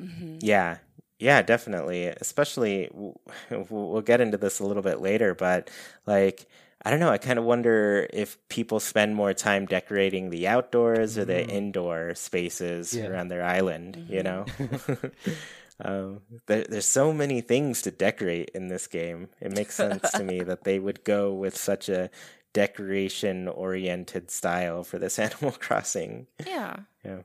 [0.00, 0.38] Mm-hmm.
[0.40, 0.78] Yeah,
[1.18, 2.06] yeah, definitely.
[2.06, 2.90] Especially,
[3.50, 5.70] we'll get into this a little bit later, but
[6.06, 6.46] like,
[6.84, 7.10] I don't know.
[7.10, 11.50] I kind of wonder if people spend more time decorating the outdoors or the mm-hmm.
[11.50, 13.06] indoor spaces yeah.
[13.06, 14.06] around their island.
[14.10, 14.44] You know.
[15.80, 19.28] Um, there, there's so many things to decorate in this game.
[19.40, 22.10] It makes sense to me that they would go with such a
[22.52, 26.26] decoration oriented style for this Animal Crossing.
[26.46, 26.76] Yeah.
[27.04, 27.22] Yeah.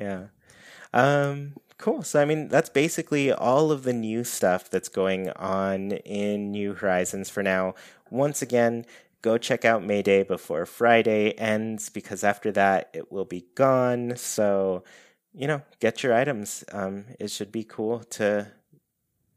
[0.00, 0.24] Yeah.
[0.92, 2.02] Um, cool.
[2.02, 6.74] So, I mean, that's basically all of the new stuff that's going on in New
[6.74, 7.74] Horizons for now.
[8.10, 8.86] Once again,
[9.22, 14.16] go check out Mayday before Friday ends because after that it will be gone.
[14.16, 14.84] So,
[15.36, 16.64] you know, get your items.
[16.72, 18.50] Um, it should be cool to,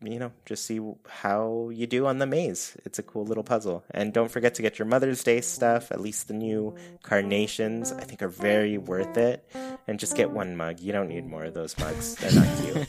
[0.02, 2.78] you know, just see how you do on the maze.
[2.86, 3.84] It's a cool little puzzle.
[3.92, 8.02] And don't forget to get your Mother's Day stuff, at least the new carnations, I
[8.02, 9.46] think are very worth it.
[9.88, 10.80] And just get one mug.
[10.80, 12.88] You don't need more of those mugs, they're not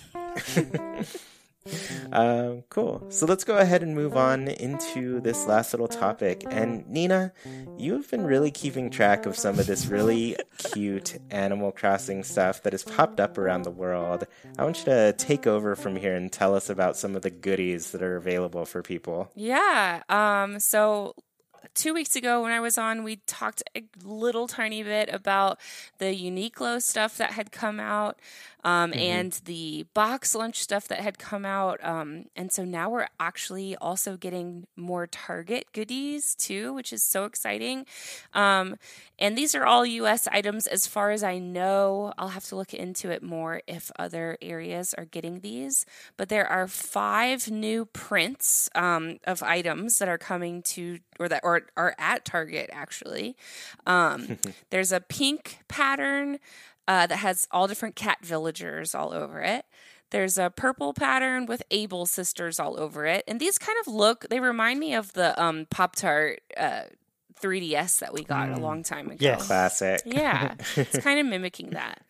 [0.94, 1.08] cute.
[2.12, 3.06] Um, cool.
[3.10, 6.44] So let's go ahead and move on into this last little topic.
[6.48, 7.32] And Nina,
[7.76, 12.62] you have been really keeping track of some of this really cute Animal Crossing stuff
[12.62, 14.26] that has popped up around the world.
[14.58, 17.30] I want you to take over from here and tell us about some of the
[17.30, 19.30] goodies that are available for people.
[19.34, 20.02] Yeah.
[20.08, 21.14] Um, so
[21.74, 25.58] two weeks ago when I was on, we talked a little tiny bit about
[25.98, 28.18] the Uniqlo stuff that had come out
[28.64, 29.00] um, mm-hmm.
[29.00, 31.82] and the box lunch stuff that had come out.
[31.82, 37.24] Um, and so now we're actually also getting more Target goodies too, which is so
[37.24, 37.86] exciting.
[38.34, 38.76] Um,
[39.18, 42.12] and these are all US items as far as I know.
[42.18, 45.86] I'll have to look into it more if other areas are getting these.
[46.16, 51.42] But there are five new prints um, of items that are coming to, or that
[51.44, 53.36] or are at Target actually.
[53.86, 54.38] Um,
[54.70, 56.38] there's a pink pattern
[56.88, 59.64] uh, that has all different cat villagers all over it.
[60.10, 63.22] There's a purple pattern with Able sisters all over it.
[63.28, 66.82] And these kind of look, they remind me of the um, Pop Tart uh,
[67.40, 68.56] 3DS that we got mm.
[68.56, 69.18] a long time ago.
[69.20, 70.02] Yeah, classic.
[70.04, 72.02] Yeah, it's kind of mimicking that.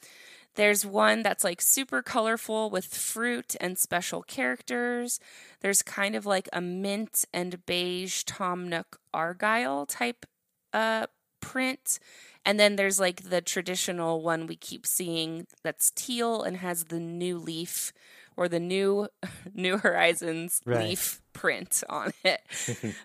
[0.57, 5.21] There's one that's like super colorful with fruit and special characters.
[5.61, 10.27] There's kind of like a mint and beige Tom Nook Argyle type
[10.73, 11.07] uh,
[11.40, 11.98] print.
[12.44, 17.00] And then there's like the traditional one we keep seeing that's teal and has the
[17.00, 17.92] new leaf
[18.37, 19.09] or the new
[19.55, 20.88] New Horizons right.
[20.88, 22.41] leaf print on it.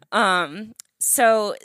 [0.12, 1.56] um, so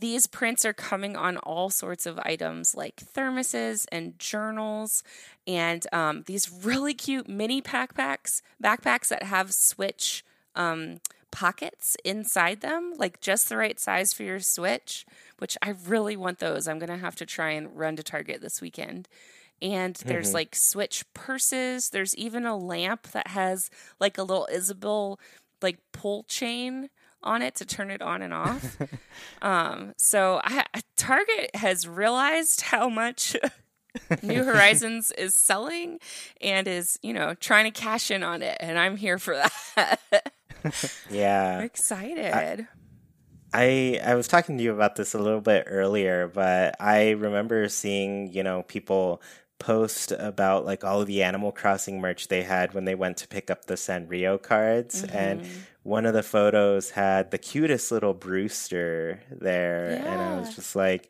[0.00, 5.02] these prints are coming on all sorts of items like thermoses and journals
[5.46, 10.24] and um, these really cute mini backpacks backpacks that have switch
[10.54, 11.00] um,
[11.32, 15.04] pockets inside them like just the right size for your switch
[15.42, 16.66] which I really want those.
[16.68, 19.08] I'm going to have to try and run to Target this weekend.
[19.60, 20.34] and there's Mhm.
[20.34, 21.90] like switch purses.
[21.90, 23.70] There's even a lamp that has
[24.00, 25.20] like a little Isabelle
[25.60, 26.90] like pull chain
[27.22, 28.76] on it to turn it on and off.
[29.42, 30.64] um, so I,
[30.96, 33.36] Target has realized how much
[34.22, 36.00] New Horizons is selling
[36.40, 38.56] and is, you know, trying to cash in on it.
[38.58, 40.00] And I'm here for that.
[40.64, 40.72] I'm
[41.10, 41.60] Yeah.
[41.60, 42.32] excited.
[42.32, 42.66] I
[43.52, 47.68] I I was talking to you about this a little bit earlier, but I remember
[47.68, 49.20] seeing, you know, people
[49.58, 53.28] post about like all of the Animal Crossing merch they had when they went to
[53.28, 55.60] pick up the Sanrio cards and mm-hmm.
[55.84, 61.08] one of the photos had the cutest little Brewster there and I was just like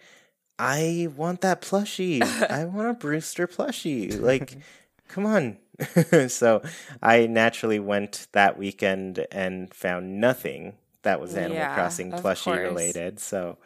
[0.59, 2.23] I want that plushie.
[2.23, 4.21] I want a Brewster plushie.
[4.21, 4.59] Like
[5.09, 5.57] come on.
[6.29, 6.63] so
[7.03, 12.61] I naturally went that weekend and found nothing that was Animal Yeah, Crossing plushie course.
[12.61, 13.21] related.
[13.21, 13.59] So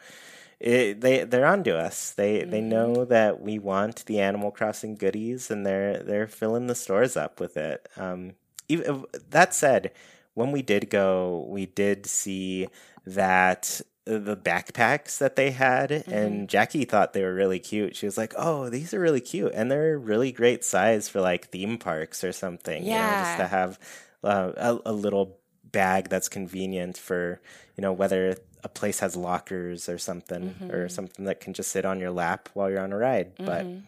[0.59, 2.11] it, they they're onto us.
[2.13, 2.61] They they Mm-hmm.
[2.61, 7.39] know that we want the Animal Crossing goodies, and they're they're filling the stores up
[7.39, 7.87] with it.
[7.97, 8.33] Um,
[8.69, 9.91] even that said,
[10.33, 12.67] when we did go, we did see
[13.05, 16.07] that the backpacks that they had, Mm-hmm.
[16.09, 17.95] and Jackie thought they were really cute.
[17.95, 21.49] She was like, "Oh, these are really cute, and they're really great size for like
[21.49, 22.89] theme parks or something.
[22.89, 23.79] you know, just to have
[24.23, 25.39] uh, a, a little
[25.71, 27.39] bag that's convenient for
[27.75, 30.71] you know whether a place has lockers or something Mm-hmm.
[30.71, 33.65] or something that can just sit on your lap while you're on a ride but
[33.65, 33.81] Mhm.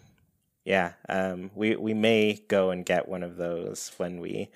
[0.65, 4.49] yeah um, we we may go and get one of those when we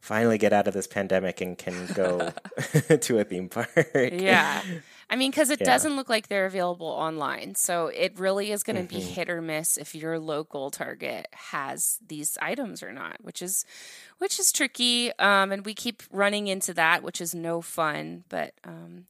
[0.00, 2.32] finally get out of this pandemic and can go
[3.00, 4.62] to a theme park Yeah.
[5.10, 5.66] I mean, because it Yeah.
[5.66, 7.54] doesn't look like they're available online.
[7.54, 9.14] So it really is going to be Mhm.
[9.14, 13.64] hit or miss if your local Target has these items or not, which is
[14.18, 15.12] which is tricky.
[15.18, 18.24] Um, and we keep running into that, which is no fun.
[18.28, 19.06] But um,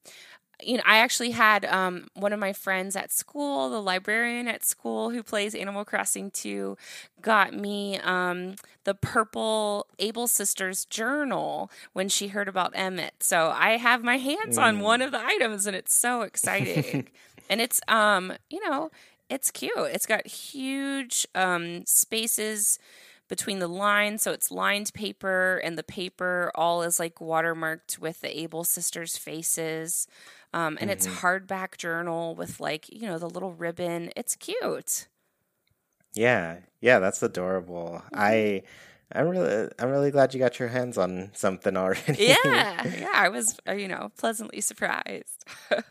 [0.63, 4.65] you know, I actually had um, one of my friends at school, the librarian at
[4.65, 6.77] school who plays Animal Crossing 2,
[7.23, 13.15] got me um, the purple Able Sisters journal when she heard about Emmett.
[13.21, 17.07] So I have my hands on one of the items, and it's so exciting.
[17.49, 18.91] and it's, um, you know,
[19.31, 19.73] it's cute.
[19.77, 22.79] It's got huge um, spaces
[23.29, 28.21] between the lines so it's lined paper and the paper all is like watermarked with
[28.21, 30.07] the able sisters faces.
[30.55, 34.11] Um, and it's hardback journal with like you know the little ribbon.
[34.17, 35.09] It's cute.
[36.15, 36.59] Yeah.
[36.81, 38.03] Yeah that's adorable.
[38.15, 38.63] I
[39.13, 42.25] i'm really i'm really glad you got your hands on something already.
[42.25, 42.87] Yeah.
[42.99, 45.45] Yeah i was uh, you know pleasantly surprised.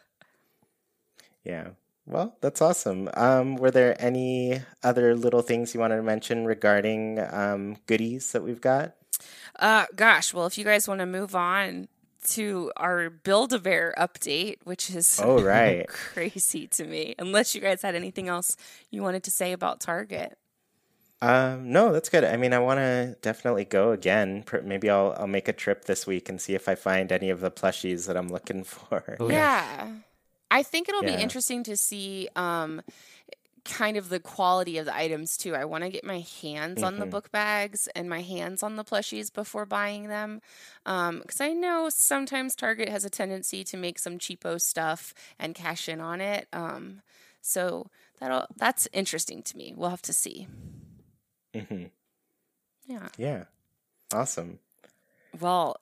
[1.47, 1.69] Yeah.
[2.07, 3.09] Well, that's awesome.
[3.13, 8.43] Um, were there any other little things you wanted to mention regarding um, goodies that
[8.43, 8.95] we've got?
[9.59, 11.87] uh gosh well if you guys want to move on
[12.23, 15.87] to our build a bear update which is Oh, right.
[16.13, 18.55] crazy to me unless you guys had anything else
[18.91, 20.37] you wanted to say about target
[21.21, 22.23] Um, no, that's good.
[22.23, 24.43] I mean, I want to definitely go again.
[24.63, 27.39] Maybe I'll I'll make a trip this week and see if I find any of
[27.41, 29.19] the plushies that I'm looking for.
[29.19, 29.97] Oh, yeah.
[30.49, 31.15] I think it'll Yeah.
[31.15, 32.81] be interesting to see um
[33.65, 35.53] kind of the quality of the items too.
[35.53, 37.11] I want to get my hands on the Mhm.
[37.11, 40.41] book bags and my hands on the plushies before buying them.
[40.85, 45.53] Um cuz I know sometimes Target has a tendency to make some cheapo stuff and
[45.53, 46.47] cash in on it.
[46.53, 47.01] Um
[47.41, 47.87] so
[48.19, 49.73] that'll that's interesting to me.
[49.75, 50.47] We'll have to see.
[51.53, 51.85] hmm
[52.85, 53.09] Yeah.
[53.17, 53.43] Yeah.
[54.13, 54.59] Awesome.
[55.37, 55.81] Well,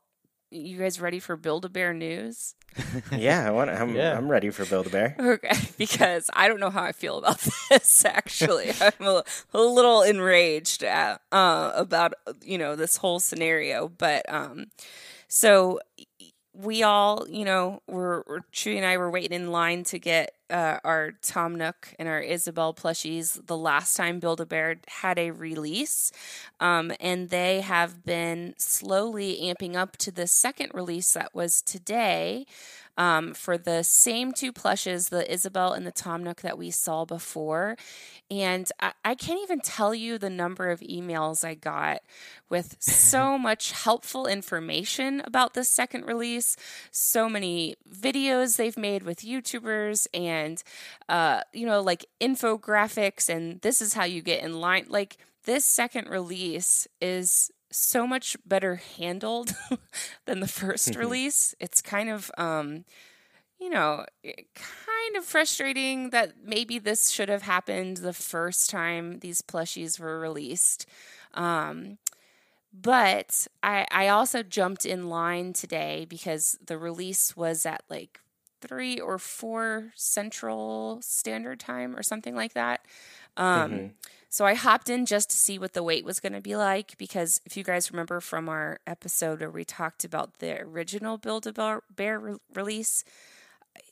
[0.57, 2.55] you guys ready for Build a Bear news?
[3.11, 3.69] Yeah, I want.
[3.69, 4.17] I'm Yeah.
[4.17, 5.15] I'm ready for Build a Bear.
[5.17, 7.39] Okay, because I don't know how I feel about
[7.69, 8.03] this.
[8.03, 13.87] Actually, I'm a, a little enraged at, uh, about you know this whole scenario.
[13.87, 14.65] But um,
[15.27, 15.79] so
[16.53, 20.33] we all, you know, we're, we're Chewy and I were waiting in line to get
[20.49, 25.17] uh, our Tom Nook and our Isabelle plushies the last time Build a Bear had
[25.17, 26.11] a release.
[26.59, 32.45] Um, and they have been slowly amping up to the second release that was today
[32.97, 37.05] um, for the same two plushes, the Isabelle and the Tom Nook that we saw
[37.05, 37.75] before.
[38.31, 41.99] And I, I can't even tell you the number of emails I got
[42.49, 46.55] with so much helpful information about this second release,
[46.91, 50.34] so many videos they've made with YouTubers, and,
[51.09, 54.85] uh, you know, like infographics, and this is how you get in line.
[54.89, 59.55] Like, this second release is so much better handled
[60.25, 61.55] than the first release.
[61.59, 62.85] It's kind of um
[63.59, 69.41] you know, kind of frustrating that maybe this should have happened the first time these
[69.41, 70.85] plushies were released.
[71.33, 71.97] Um
[72.73, 78.19] but I I also jumped in line today because the release was at like
[78.67, 82.85] three or four Central Standard Time or something like that.
[83.37, 83.87] Um, mm-hmm.
[84.29, 86.97] So I hopped in just to see what the wait was going to be like
[86.97, 91.47] because if you guys remember from our episode where we talked about the original Build
[91.47, 93.05] a Bear re- release,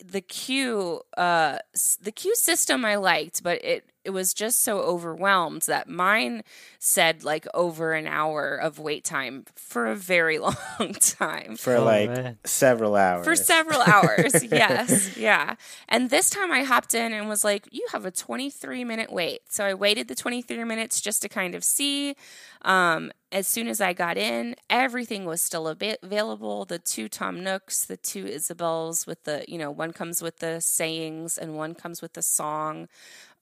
[0.03, 1.57] the queue uh
[2.01, 6.43] the queue system I liked, but it it was just so overwhelmed that mine
[6.79, 11.55] said like over an hour of wait time for a very long time.
[11.55, 12.37] For oh, like man.
[12.43, 13.25] several hours.
[13.25, 14.43] For several hours.
[14.51, 15.15] yes.
[15.17, 15.55] Yeah.
[15.87, 19.41] And this time I hopped in and was like, you have a 23 minute wait.
[19.49, 22.15] So I waited the 23 minutes just to kind of see.
[22.63, 26.65] Um, as soon as I got in, everything was still available.
[26.65, 30.61] The two Tom Nooks, the two Isabelles with the, you know, one comes with the
[30.61, 32.87] sayings and one comes with the song.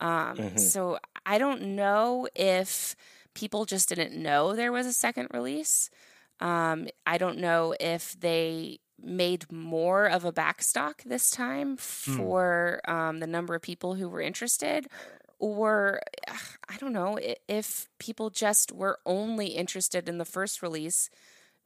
[0.01, 0.57] Um, mm-hmm.
[0.57, 2.95] So I don't know if
[3.33, 5.89] people just didn't know there was a second release.
[6.39, 12.17] Um, I don't know if they made more of a backstock this time hmm.
[12.17, 12.91] for mm.
[12.91, 14.87] um, the number of people who were interested,
[15.39, 16.01] or
[16.69, 21.09] I don't know if people just were only interested in the first release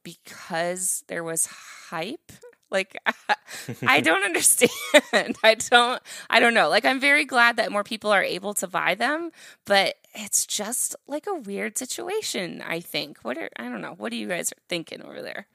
[0.03, 1.47] because there was
[1.89, 2.31] hype
[2.75, 2.97] like
[3.87, 4.69] I don't understand.
[5.43, 6.69] I don't I don't know.
[6.69, 9.31] Like I'm very glad that more people are able to buy them,
[9.65, 13.19] but it's just like a weird situation, I think.
[13.23, 13.95] What are I don't know.
[13.97, 15.47] What are you guys thinking over there?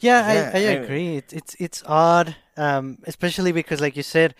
[0.00, 1.16] Yeah, yeah I, I agree.
[1.16, 4.34] It's it's it's odd, um, especially because like you said,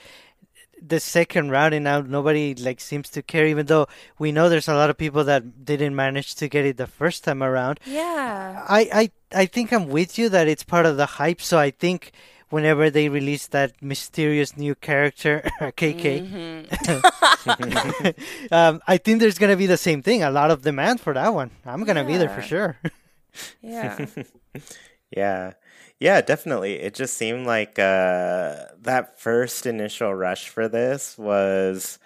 [0.87, 3.87] the second round and now nobody like seems to care even though
[4.19, 7.25] we know there's a lot of people that didn't manage to get it the first
[7.25, 7.81] time around.
[7.85, 8.65] Yeah.
[8.69, 9.11] I i,
[9.43, 12.13] I think i'm with you that it's part of the hype so i think
[12.51, 16.95] whenever they release that mysterious new character kk mm-hmm.
[18.55, 21.35] um, i think there's gonna be the same thing a lot of demand for that
[21.35, 21.51] one.
[21.67, 22.07] I'm gonna yeah.
[22.07, 22.79] be there for sure.
[23.63, 24.07] Yeah.
[25.11, 25.55] Yeah
[26.01, 26.75] yeah, definitely.
[26.75, 31.99] It just seemed like uh, that first initial rush for this was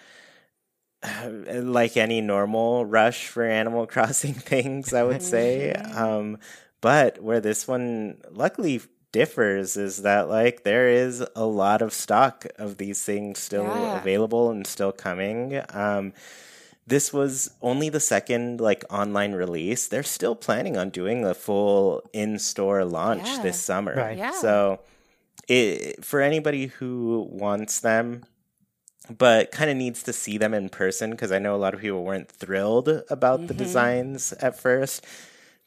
[1.47, 5.73] like any normal rush for Animal Crossing things, I would say.
[5.83, 5.97] Mm-hmm.
[5.97, 6.37] um,
[6.81, 8.81] but where this one luckily
[9.13, 13.97] differs is that like there is a lot of stock of these things still yeah.
[13.97, 15.61] available and still coming.
[15.69, 16.11] Um,
[16.85, 19.87] this was only the second like online release.
[19.87, 23.41] They're still planning on doing a full in-store launch yeah.
[23.41, 23.95] this summer.
[23.95, 24.17] Right.
[24.17, 24.31] Yeah.
[24.31, 24.79] So
[25.47, 28.23] it, for anybody who wants them
[29.17, 31.81] but kind of needs to see them in person because I know a lot of
[31.81, 33.47] people weren't thrilled about mm-hmm.
[33.47, 35.05] the designs at first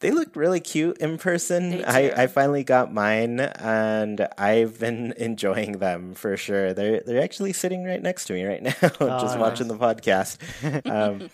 [0.00, 1.84] they look really cute in person.
[1.84, 6.74] I, I finally got mine and I've been enjoying them for sure.
[6.74, 9.38] They're they're actually sitting right next to me right now, oh, just nice.
[9.38, 10.36] watching the podcast.
[10.86, 11.30] Um,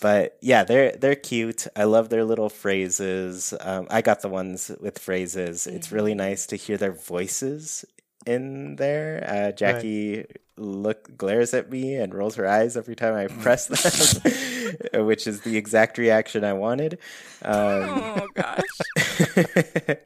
[0.00, 1.66] but yeah, they're they're cute.
[1.76, 3.54] I love their little phrases.
[3.60, 5.66] Um, I got the ones with phrases.
[5.66, 5.76] Mm-hmm.
[5.76, 7.84] It's really nice to hear their voices
[8.26, 9.24] in there.
[9.26, 10.36] Uh, Jackie right.
[10.56, 15.42] Look glares at me and rolls her eyes every time I press them, which is
[15.42, 16.98] the exact reaction I wanted.
[17.42, 19.96] Um, oh gosh!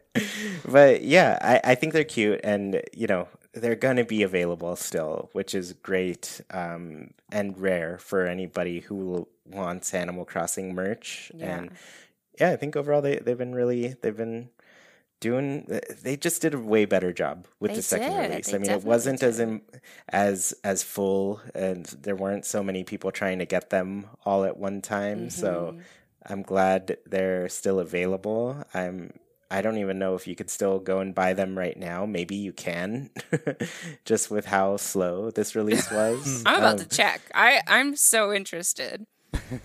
[0.68, 4.76] but yeah, I, I think they're cute, and you know they're going to be available
[4.76, 11.32] still, which is great um, and rare for anybody who wants Animal Crossing merch.
[11.34, 11.58] Yeah.
[11.58, 11.70] And
[12.38, 14.50] yeah, I think overall they they've been really they've been
[15.20, 15.66] doing
[16.02, 18.30] they just did a way better job with they the second did.
[18.30, 18.46] release.
[18.48, 19.28] They I mean, it wasn't did.
[19.28, 19.60] as in,
[20.08, 24.56] as as full, and there weren't so many people trying to get them all at
[24.56, 25.28] one time.
[25.28, 25.28] Mm-hmm.
[25.28, 25.78] So
[26.24, 28.64] I'm glad they're still available.
[28.74, 29.12] I'm
[29.50, 32.04] I don't even know if you could still go and buy them right now.
[32.04, 33.10] Maybe you can,
[34.04, 36.42] just with how slow this release was.
[36.46, 37.20] I'm about um, to check.
[37.34, 39.06] I I'm so interested.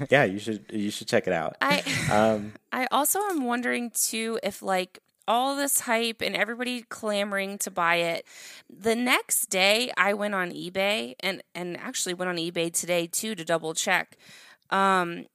[0.09, 1.55] yeah, you should you should check it out.
[1.61, 7.57] I um, I also am wondering too if like all this hype and everybody clamoring
[7.59, 8.25] to buy it.
[8.69, 13.35] The next day, I went on eBay and and actually went on eBay today too
[13.35, 14.17] to double check.
[14.69, 15.25] Um,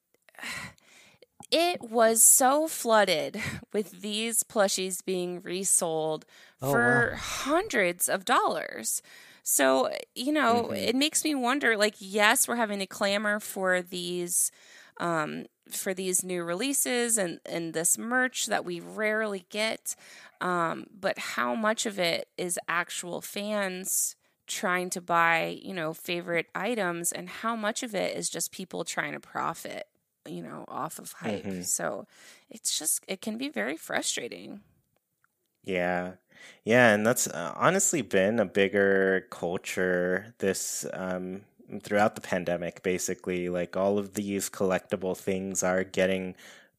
[1.51, 3.41] it was so flooded
[3.72, 6.24] with these plushies being resold
[6.61, 7.18] oh, for wow.
[7.18, 9.03] hundreds of dollars.
[9.49, 10.74] So, you know, mm-hmm.
[10.74, 14.51] it makes me wonder like, yes, we're having to clamor for these
[14.99, 19.96] um, for these new releases and, and this merch that we rarely get.
[20.40, 26.46] Um, but how much of it is actual fans trying to buy, you know, favorite
[26.54, 29.88] items, and how much of it is just people trying to profit,
[30.24, 31.44] you know, off of hype?
[31.44, 31.62] Mm-hmm.
[31.62, 32.06] So
[32.48, 34.60] it's just, it can be very frustrating.
[35.64, 36.12] Yeah.
[36.64, 36.94] Yeah.
[36.94, 41.42] And that's uh, honestly been a bigger culture this, um,
[41.82, 43.48] throughout the pandemic, basically.
[43.48, 46.34] Like all of these collectible things are getting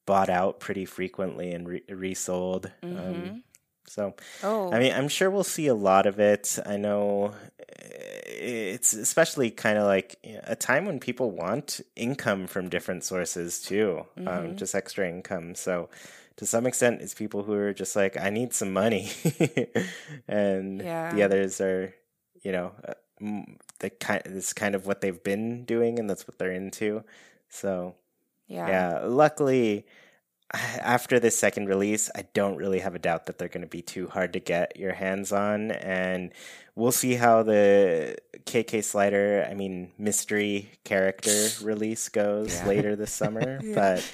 [0.05, 2.71] bought out pretty frequently and re- resold.
[2.83, 3.29] Um, mm-hmm.
[3.29, 3.43] Um,
[3.89, 6.59] So, Oh, I mean, I'm sure we'll see a lot of it.
[6.65, 7.33] I know
[8.25, 14.05] it's especially kind of like a time when people want income from different sources too,
[14.25, 15.55] um, just extra income.
[15.55, 15.89] So,
[16.37, 19.09] to some extent, it's people who are just like, I need some money,
[20.27, 20.81] and
[21.13, 21.93] the others are,
[22.43, 22.93] you know, uh,
[23.79, 24.21] the kind.
[24.25, 27.03] It's kind of what they've been doing, and that's what they're into.
[27.49, 27.95] So,
[28.47, 28.67] yeah.
[28.67, 29.85] yeah, luckily
[30.53, 33.81] after this second release, I don't really have a doubt that they're going to be
[33.81, 36.31] too hard to get your hands on and
[36.75, 42.67] we'll see how the KK Slider, I mean, mystery character release goes Yeah.
[42.67, 44.09] later this summer, but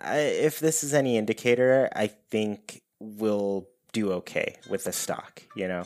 [0.00, 5.68] I, if this is any indicator, I think we'll do okay with the stock, you
[5.68, 5.84] know.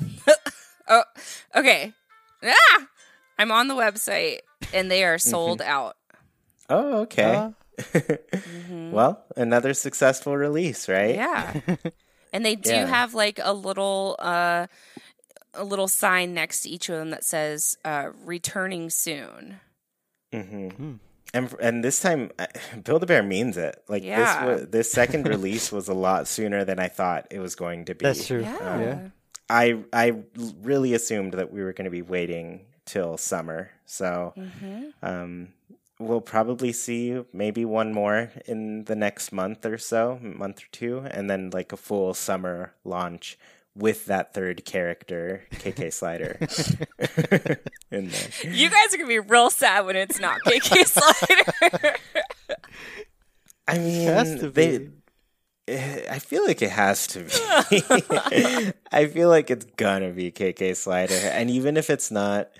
[0.92, 1.04] Oh,
[1.54, 1.92] okay.
[2.44, 2.86] Ah!
[3.38, 4.38] I'm on the website
[4.74, 5.96] and they are sold out.
[6.68, 7.34] Oh, okay.
[7.34, 7.50] Uh,
[8.70, 11.14] well, another successful release, right?
[11.14, 11.60] Yeah.
[12.32, 12.86] And they do Yeah.
[12.86, 14.68] have like a little uh
[15.52, 19.58] a little sign next to each of them that says uh returning soon.
[20.32, 20.92] Mm-hmm.
[21.34, 22.30] And and this time,
[22.84, 23.82] Build a Bear means it.
[23.88, 24.44] Like Yeah.
[24.46, 27.86] this, was, this second release was a lot sooner than I thought it was going
[27.86, 28.04] to be.
[28.04, 28.42] that's true.
[28.42, 28.78] Yeah.
[28.80, 29.08] yeah.
[29.50, 30.22] I I
[30.62, 34.84] really assumed that we were going to be waiting till summer, so Mm-hmm.
[35.02, 35.48] um,
[35.98, 41.00] we'll probably see maybe one more in the next month or so, month or two,
[41.10, 43.38] and then like a full summer launch
[43.76, 46.38] with that third character, KK Slider,
[47.90, 48.30] in there.
[48.52, 51.96] You guys are gonna be real sad when it's not KK Slider.
[53.68, 54.78] I mean, has to they.
[54.78, 54.84] be.
[54.86, 54.88] eh,
[55.70, 58.72] I feel like it has to be.
[58.92, 62.50] I feel like it's gonna be KK Slider, and even if it's not,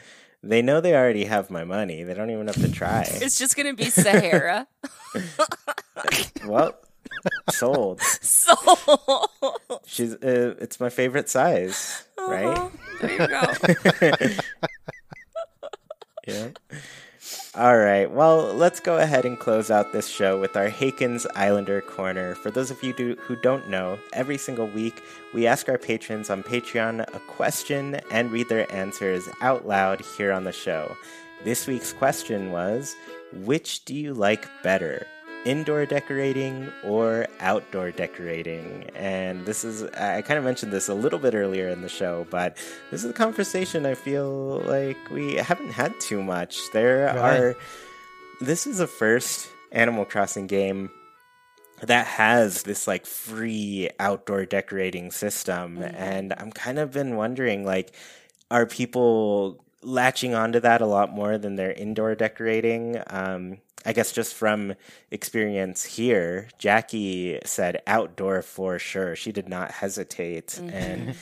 [0.43, 2.03] they know they already have my money.
[2.05, 3.05] They don't even have to try.
[3.07, 4.67] it's just gonna be Sahara.
[6.47, 6.79] well,
[7.51, 8.01] sold.
[8.03, 9.29] Sold.
[9.87, 10.15] She's.
[10.15, 12.71] Uh, it's my favorite size, right?
[13.01, 14.37] there you go.
[16.27, 16.49] Yeah.
[17.57, 18.09] All right.
[18.09, 22.37] Well, let's go ahead and close out this show with our Haken's Islander Corner.
[22.37, 25.03] For those of you do, who don't know, every single week
[25.35, 30.31] we ask our patrons on Patreon a question and read their answers out loud here
[30.31, 30.97] on the show.
[31.43, 32.95] This week's question was
[33.33, 35.05] Which do you like better?
[35.45, 38.91] Indoor decorating or outdoor decorating?
[38.95, 42.27] And this is, I kind of mentioned this a little bit earlier in the show,
[42.31, 42.57] but
[42.91, 46.59] this is a conversation I feel like we haven't had too much.
[46.73, 47.17] There Right.
[47.17, 47.57] are,
[48.41, 50.91] this is the first Animal Crossing game
[51.83, 55.95] that has this like free outdoor decorating system mm-hmm.
[55.95, 57.95] and i'm kind of been wondering like
[58.51, 63.01] are people latching onto that a lot more than their indoor decorating.
[63.09, 64.75] Um i guess just from
[65.11, 69.17] experience here jackie said outdoor for sure.
[69.17, 70.59] She did not hesitate.
[70.59, 71.15] And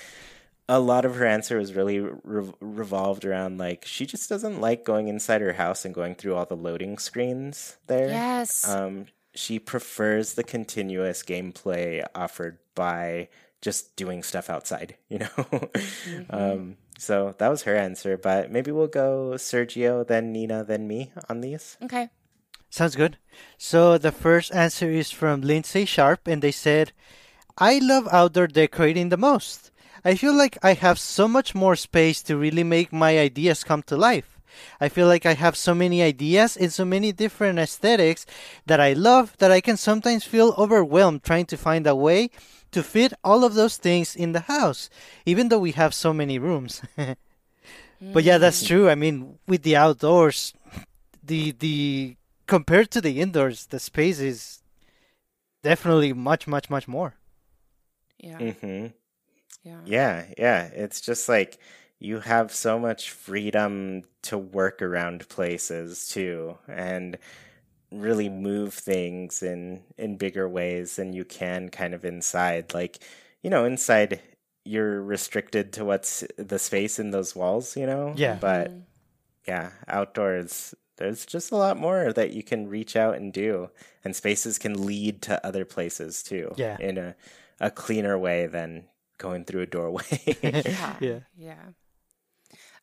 [0.68, 4.84] a lot of her answer was really re- revolved around like she just doesn't like
[4.84, 8.08] going inside her house and going through all the loading screens there.
[8.08, 8.68] Yes.
[8.68, 13.28] um, she prefers the continuous gameplay offered by
[13.62, 15.70] just doing stuff outside, you know?
[16.30, 21.12] um, so that was her answer, but maybe we'll go Sergio, then Nina, then me
[21.28, 21.78] on these.
[21.82, 22.10] okay.
[22.70, 23.16] Sounds good.
[23.56, 26.92] So the first answer is from Lindsay Sharp, and they said,
[27.56, 29.70] I love outdoor decorating the most.
[30.04, 33.82] I feel like I have so much more space to really make my ideas come
[33.84, 34.38] to life.
[34.80, 38.26] I feel like I have so many ideas and so many different aesthetics
[38.66, 42.30] that I love that I can sometimes feel overwhelmed trying to find a way
[42.72, 44.90] to fit all of those things in the house,
[45.26, 46.82] even though we have so many rooms.
[48.12, 48.88] but yeah, that's true.
[48.88, 50.54] I mean, with the outdoors,
[51.22, 52.16] the the
[52.46, 54.62] compared to the indoors, the space is
[55.62, 57.14] definitely much, much, much more.
[58.18, 58.38] Yeah.
[58.38, 58.86] hmm
[59.64, 59.80] Yeah.
[59.84, 60.64] Yeah, yeah.
[60.66, 61.58] It's just like
[61.98, 67.18] you have so much freedom to work around places too, and
[67.90, 72.74] really move things in in bigger ways than you can kind of inside.
[72.74, 72.98] Like,
[73.42, 74.20] you know, inside
[74.64, 78.12] you're restricted to what's the space in those walls, you know?
[78.16, 78.36] Yeah.
[78.40, 78.80] But mm-hmm.
[79.46, 83.70] yeah, outdoors there's just a lot more that you can reach out and do
[84.04, 86.76] and spaces can lead to other places too Yeah.
[86.80, 87.16] in a
[87.60, 88.84] a cleaner way than
[89.16, 90.02] going through a doorway.
[90.42, 90.96] Yeah.
[91.00, 91.20] Yeah.
[91.36, 91.64] Yeah.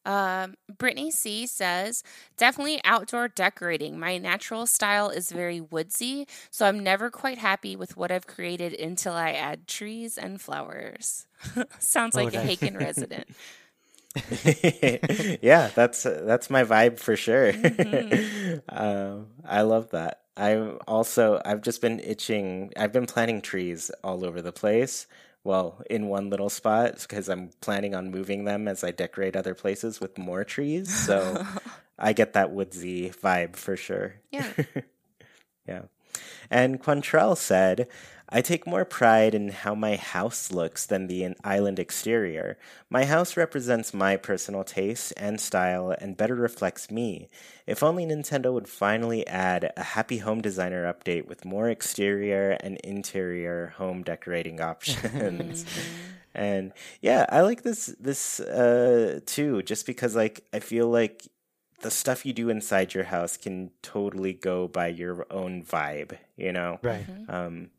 [0.06, 2.04] Um, Brittany C says,
[2.38, 4.00] definitely outdoor decorating.
[4.00, 8.74] My natural style is very woodsy, so I'm never quite happy with what I've created
[8.74, 11.26] until I add trees and flowers.
[11.80, 12.42] Sounds Oh, like a nice.
[12.42, 13.28] Haken resident.
[15.42, 17.52] yeah, that's that's my vibe for sure.
[17.54, 18.60] Mm-hmm.
[18.70, 20.22] um, I love that.
[20.38, 20.56] I
[20.88, 22.72] also I've just been itching.
[22.78, 25.08] I've been planting trees all over the place
[25.46, 29.54] well, in one little spot because I'm planning on moving them as I decorate other
[29.54, 30.92] places with more trees.
[30.94, 31.46] So
[32.00, 34.16] I get that woodsy vibe for sure.
[34.32, 34.52] Yeah.
[35.68, 35.84] yeah.
[36.50, 37.88] And Quantrell said,
[38.30, 42.58] I take more pride in how my house looks than the island exterior.
[42.90, 47.30] My house represents my personal taste and style and better reflects me.
[47.68, 52.78] If only Nintendo would finally add a Happy Home Designer update with more exterior and
[52.78, 55.66] interior home decorating options.
[56.34, 61.28] and yeah, I like this this uh too just because like I feel like
[61.82, 66.52] the stuff you do inside your house can totally go by your own vibe, you
[66.52, 66.80] know?
[66.82, 67.06] Right.
[67.28, 67.70] Um,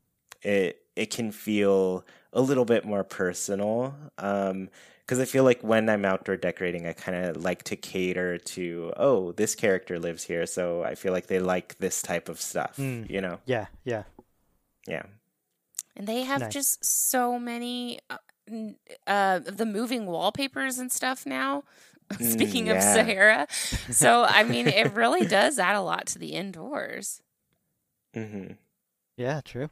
[0.47, 3.95] it it can feel a little bit more personal.
[4.19, 4.71] Um,
[5.01, 8.93] because I feel like when I'm outdoor decorating, I kind of like to cater to,
[8.97, 12.77] oh, this character lives here, so I feel like they like this type of stuff,
[12.77, 13.09] Mm.
[13.09, 13.39] you know?
[13.47, 14.03] Yeah, yeah.
[14.89, 15.05] Yeah.
[15.97, 16.53] And they have Nice.
[16.53, 18.19] just so many uh,
[19.07, 21.65] uh, the moving wallpapers and stuff now.
[22.21, 22.95] Speaking of yeah.
[22.95, 23.47] Sahara.
[23.91, 27.21] So, I mean, it really does add a lot to the indoors.
[28.15, 28.53] hmm
[29.17, 29.71] Yeah, true.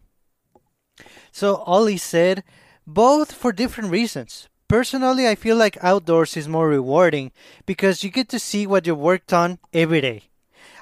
[1.32, 2.44] So Ollie said,
[2.86, 4.48] both for different reasons.
[4.68, 7.32] Personally, I feel like outdoors is more rewarding
[7.66, 10.22] because you get to see what you worked on every day.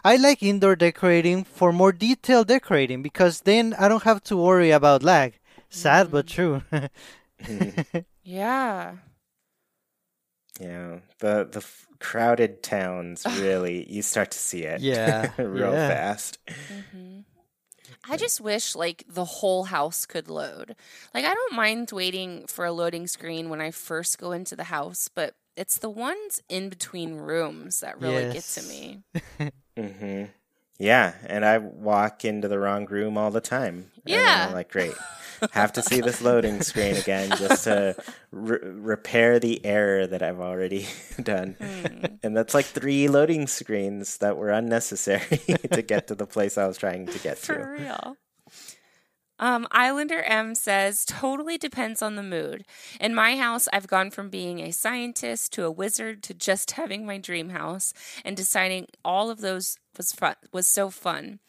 [0.05, 4.71] I like indoor decorating for more detailed decorating because then I don't have to worry
[4.71, 5.39] about lag.
[5.71, 6.63] Sad but true.
[8.25, 8.99] Yeah.
[10.61, 11.01] Yeah.
[11.19, 14.81] The the f- crowded towns really you start to see it.
[14.81, 15.89] Yeah, real yeah.
[15.89, 16.39] fast.
[16.47, 17.21] hmm
[18.09, 20.75] I just wish like the whole house could load.
[21.15, 24.65] Like I don't mind waiting for a loading screen when I first go into the
[24.65, 28.63] house, but it's the ones in between rooms that really get to Yes.
[28.63, 29.03] me.
[29.77, 30.25] hmm
[30.79, 33.91] Yeah, and I walk into the wrong room all the time.
[34.05, 34.47] Yeah.
[34.49, 34.95] I'm like, great.
[35.53, 37.97] Have to see this loading screen again just to
[38.31, 40.87] re- repair the error that I've already
[41.23, 41.57] done.
[41.61, 42.05] Hmm.
[42.23, 45.39] And that's like three loading screens that were unnecessary
[45.73, 47.65] to get to the place I was trying to get For to.
[47.65, 48.17] real.
[49.39, 52.65] Um, Islander M says, totally depends on the mood.
[53.01, 57.05] In my house, I've gone from being a scientist to a wizard to just having
[57.05, 57.93] my dream house,
[58.25, 61.41] and deciding all of those was fun was so fun.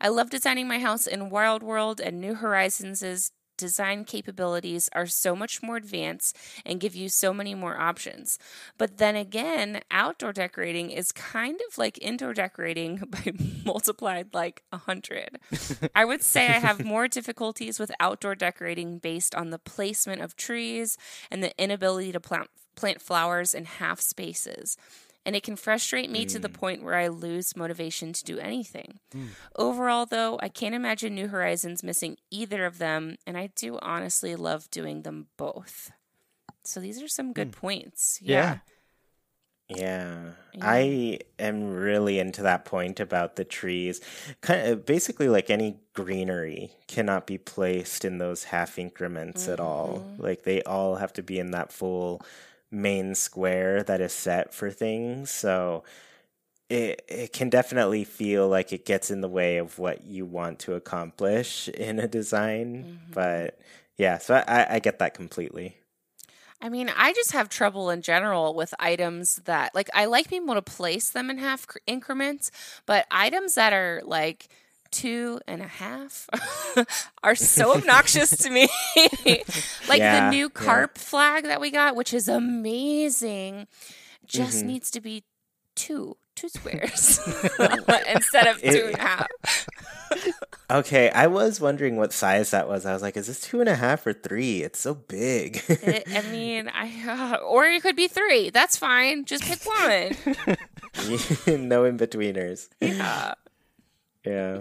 [0.00, 3.32] I love designing my house in Wild World and New Horizons'
[3.62, 6.36] design capabilities are so much more advanced
[6.66, 8.38] and give you so many more options.
[8.76, 13.32] But then again, outdoor decorating is kind of like indoor decorating by
[13.64, 15.38] multiplied like a hundred.
[15.94, 20.34] I would say I have more difficulties with outdoor decorating based on the placement of
[20.34, 20.98] trees
[21.30, 24.76] and the inability to plant plant flowers in half spaces.
[25.24, 26.54] And it can frustrate me to the mm.
[26.54, 28.98] point where I lose motivation to do anything.
[29.12, 29.26] Hmm.
[29.54, 34.34] Overall, though, I can't imagine New Horizons missing either of them, and I do honestly
[34.34, 35.92] love doing them both.
[36.64, 37.60] So these are some good hmm.
[37.60, 38.18] points.
[38.20, 38.58] Yeah.
[39.76, 40.32] Yeah.
[40.54, 40.60] Yeah.
[40.60, 44.00] I am really into that point about the trees.
[44.40, 49.60] Kind of uh, basically like any greenery cannot be placed in those half increments at
[49.60, 50.04] all.
[50.04, 50.22] Mm-hmm.
[50.22, 52.22] Like they all have to be in that full
[52.72, 55.30] main square that is set for things.
[55.30, 55.84] So
[56.68, 60.58] it it can definitely feel like it gets in the way of what you want
[60.60, 62.84] to accomplish in a design.
[62.84, 63.12] Mm-hmm.
[63.12, 63.60] But
[63.98, 65.76] yeah, so I, I, get that completely.
[66.62, 70.44] I mean, I just have trouble in general with items that, like, I like being
[70.44, 72.50] able to place them in half cr- increments,
[72.86, 74.48] but items that are like
[74.92, 76.28] two and a half
[77.24, 78.68] are so obnoxious to me.
[79.88, 80.48] like Yeah, the new yeah.
[80.54, 83.66] carp flag that we got, which is amazing,
[84.24, 84.66] just Mm-hmm.
[84.68, 85.24] needs to be
[85.74, 86.16] two.
[86.34, 87.18] Two squares
[88.08, 89.28] instead of It- two and a half.
[90.70, 92.86] Okay, I was wondering what size that was.
[92.86, 94.62] I was like, is this two and a half or three?
[94.62, 95.62] It's so big.
[95.68, 98.48] It, I mean, I or it could be three.
[98.48, 99.26] That's fine.
[99.26, 100.16] Just pick one.
[101.68, 102.68] no in betweeners.
[102.80, 103.34] Yeah.
[104.24, 104.60] Yeah.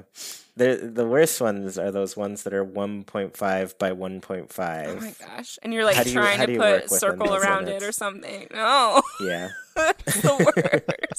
[0.58, 4.88] The the worst ones are those ones that are 1.5 by 1.5.
[4.88, 5.60] Oh my gosh.
[5.64, 7.68] And you're like you- trying how to do you work put within circle those around
[7.70, 8.48] it or something.
[8.52, 9.02] No.
[9.22, 9.50] Yeah.
[9.78, 10.54] It's the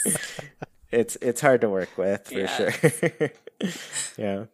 [0.06, 0.40] worst.
[0.92, 2.70] It's it's hard to work with for Yeah.
[2.70, 3.30] sure.
[4.18, 4.44] yeah.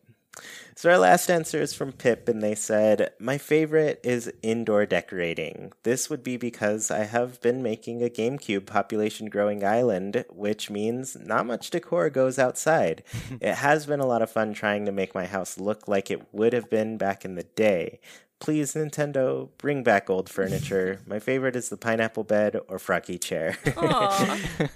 [0.78, 5.72] So our last answer is from Pip, and they said, "My favorite is indoor decorating.
[5.82, 11.16] This would be because I have been making a GameCube population growing island, which means
[11.16, 13.02] not much decor goes outside.
[13.40, 16.32] it has been a lot of fun trying to make my house look like it
[16.32, 17.98] would have been back in the day."
[18.38, 21.00] Please, Nintendo, bring back old furniture.
[21.04, 23.58] My favorite is the pineapple bed or froggy chair.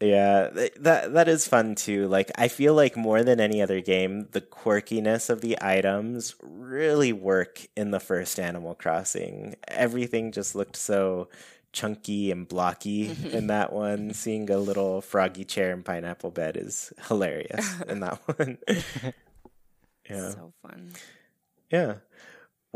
[0.00, 2.06] Yeah, that that is fun too.
[2.06, 7.12] Like I feel like more than any other game, the quirkiness of the items really
[7.12, 9.56] work in the first Animal Crossing.
[9.66, 11.28] Everything just looked so
[11.72, 13.36] chunky and blocky mm-hmm.
[13.36, 14.14] in that one.
[14.14, 18.58] Seeing a little froggy chair and pineapple bed is hilarious in that one.
[20.08, 20.30] yeah.
[20.30, 20.92] So fun.
[21.70, 21.94] Yeah.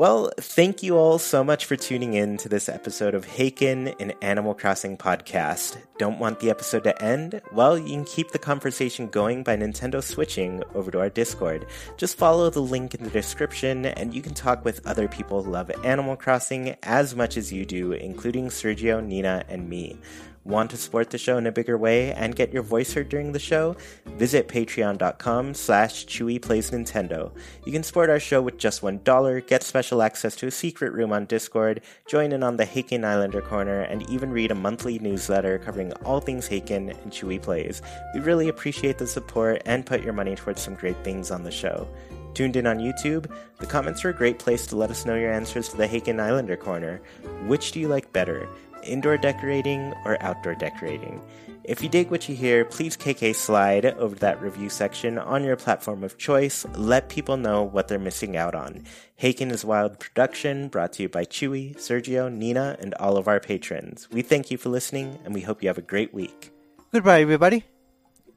[0.03, 4.14] Well, thank you all so much for tuning in to this episode of Haken, an
[4.20, 5.76] Animal Crossing podcast.
[5.96, 7.40] Don't want the episode to end?
[7.53, 11.66] Well, you can keep the conversation going by Nintendo switching over to our Discord.
[11.96, 15.53] Just follow the link in the description, and you can talk with other people who
[15.53, 19.96] love Animal Crossing as much as you do, including Sergio, Nina, and me.
[20.45, 23.30] Want to support the show in a bigger way and get your voice heard during
[23.30, 23.76] the show?
[24.16, 27.32] Visit patreon.com slash chewyplaysnintendo.
[27.64, 31.12] You can support our show with just $1, get special access to a secret room
[31.12, 35.59] on Discord, join in on the Haken Islander Corner, and even read a monthly newsletter
[35.59, 37.80] covering all things Haken and Chewy Plays.
[38.12, 41.53] We really appreciate the support and put your money towards some great things on the
[41.53, 41.86] show.
[42.34, 43.30] Tuned in on YouTube?
[43.61, 46.18] The comments are a great place to let us know your answers to the Haken
[46.18, 47.01] Islander Corner.
[47.47, 48.49] Which do you like better?
[48.84, 51.20] Indoor decorating or outdoor decorating.
[51.64, 55.44] If you dig what you hear, please KK slide over to that review section on
[55.44, 56.66] your platform of choice.
[56.74, 58.84] Let people know what they're missing out on.
[59.20, 63.38] Haken is Wild production brought to you by Chewy, Sergio, Nina, and all of our
[63.38, 64.08] patrons.
[64.10, 66.52] We thank you for listening and we hope you have a great week.
[66.92, 67.64] Goodbye, everybody.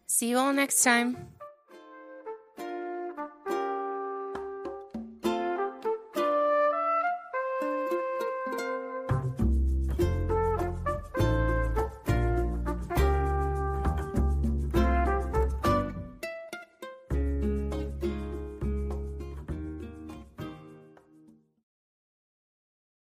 [0.05, 1.34] See you all next time.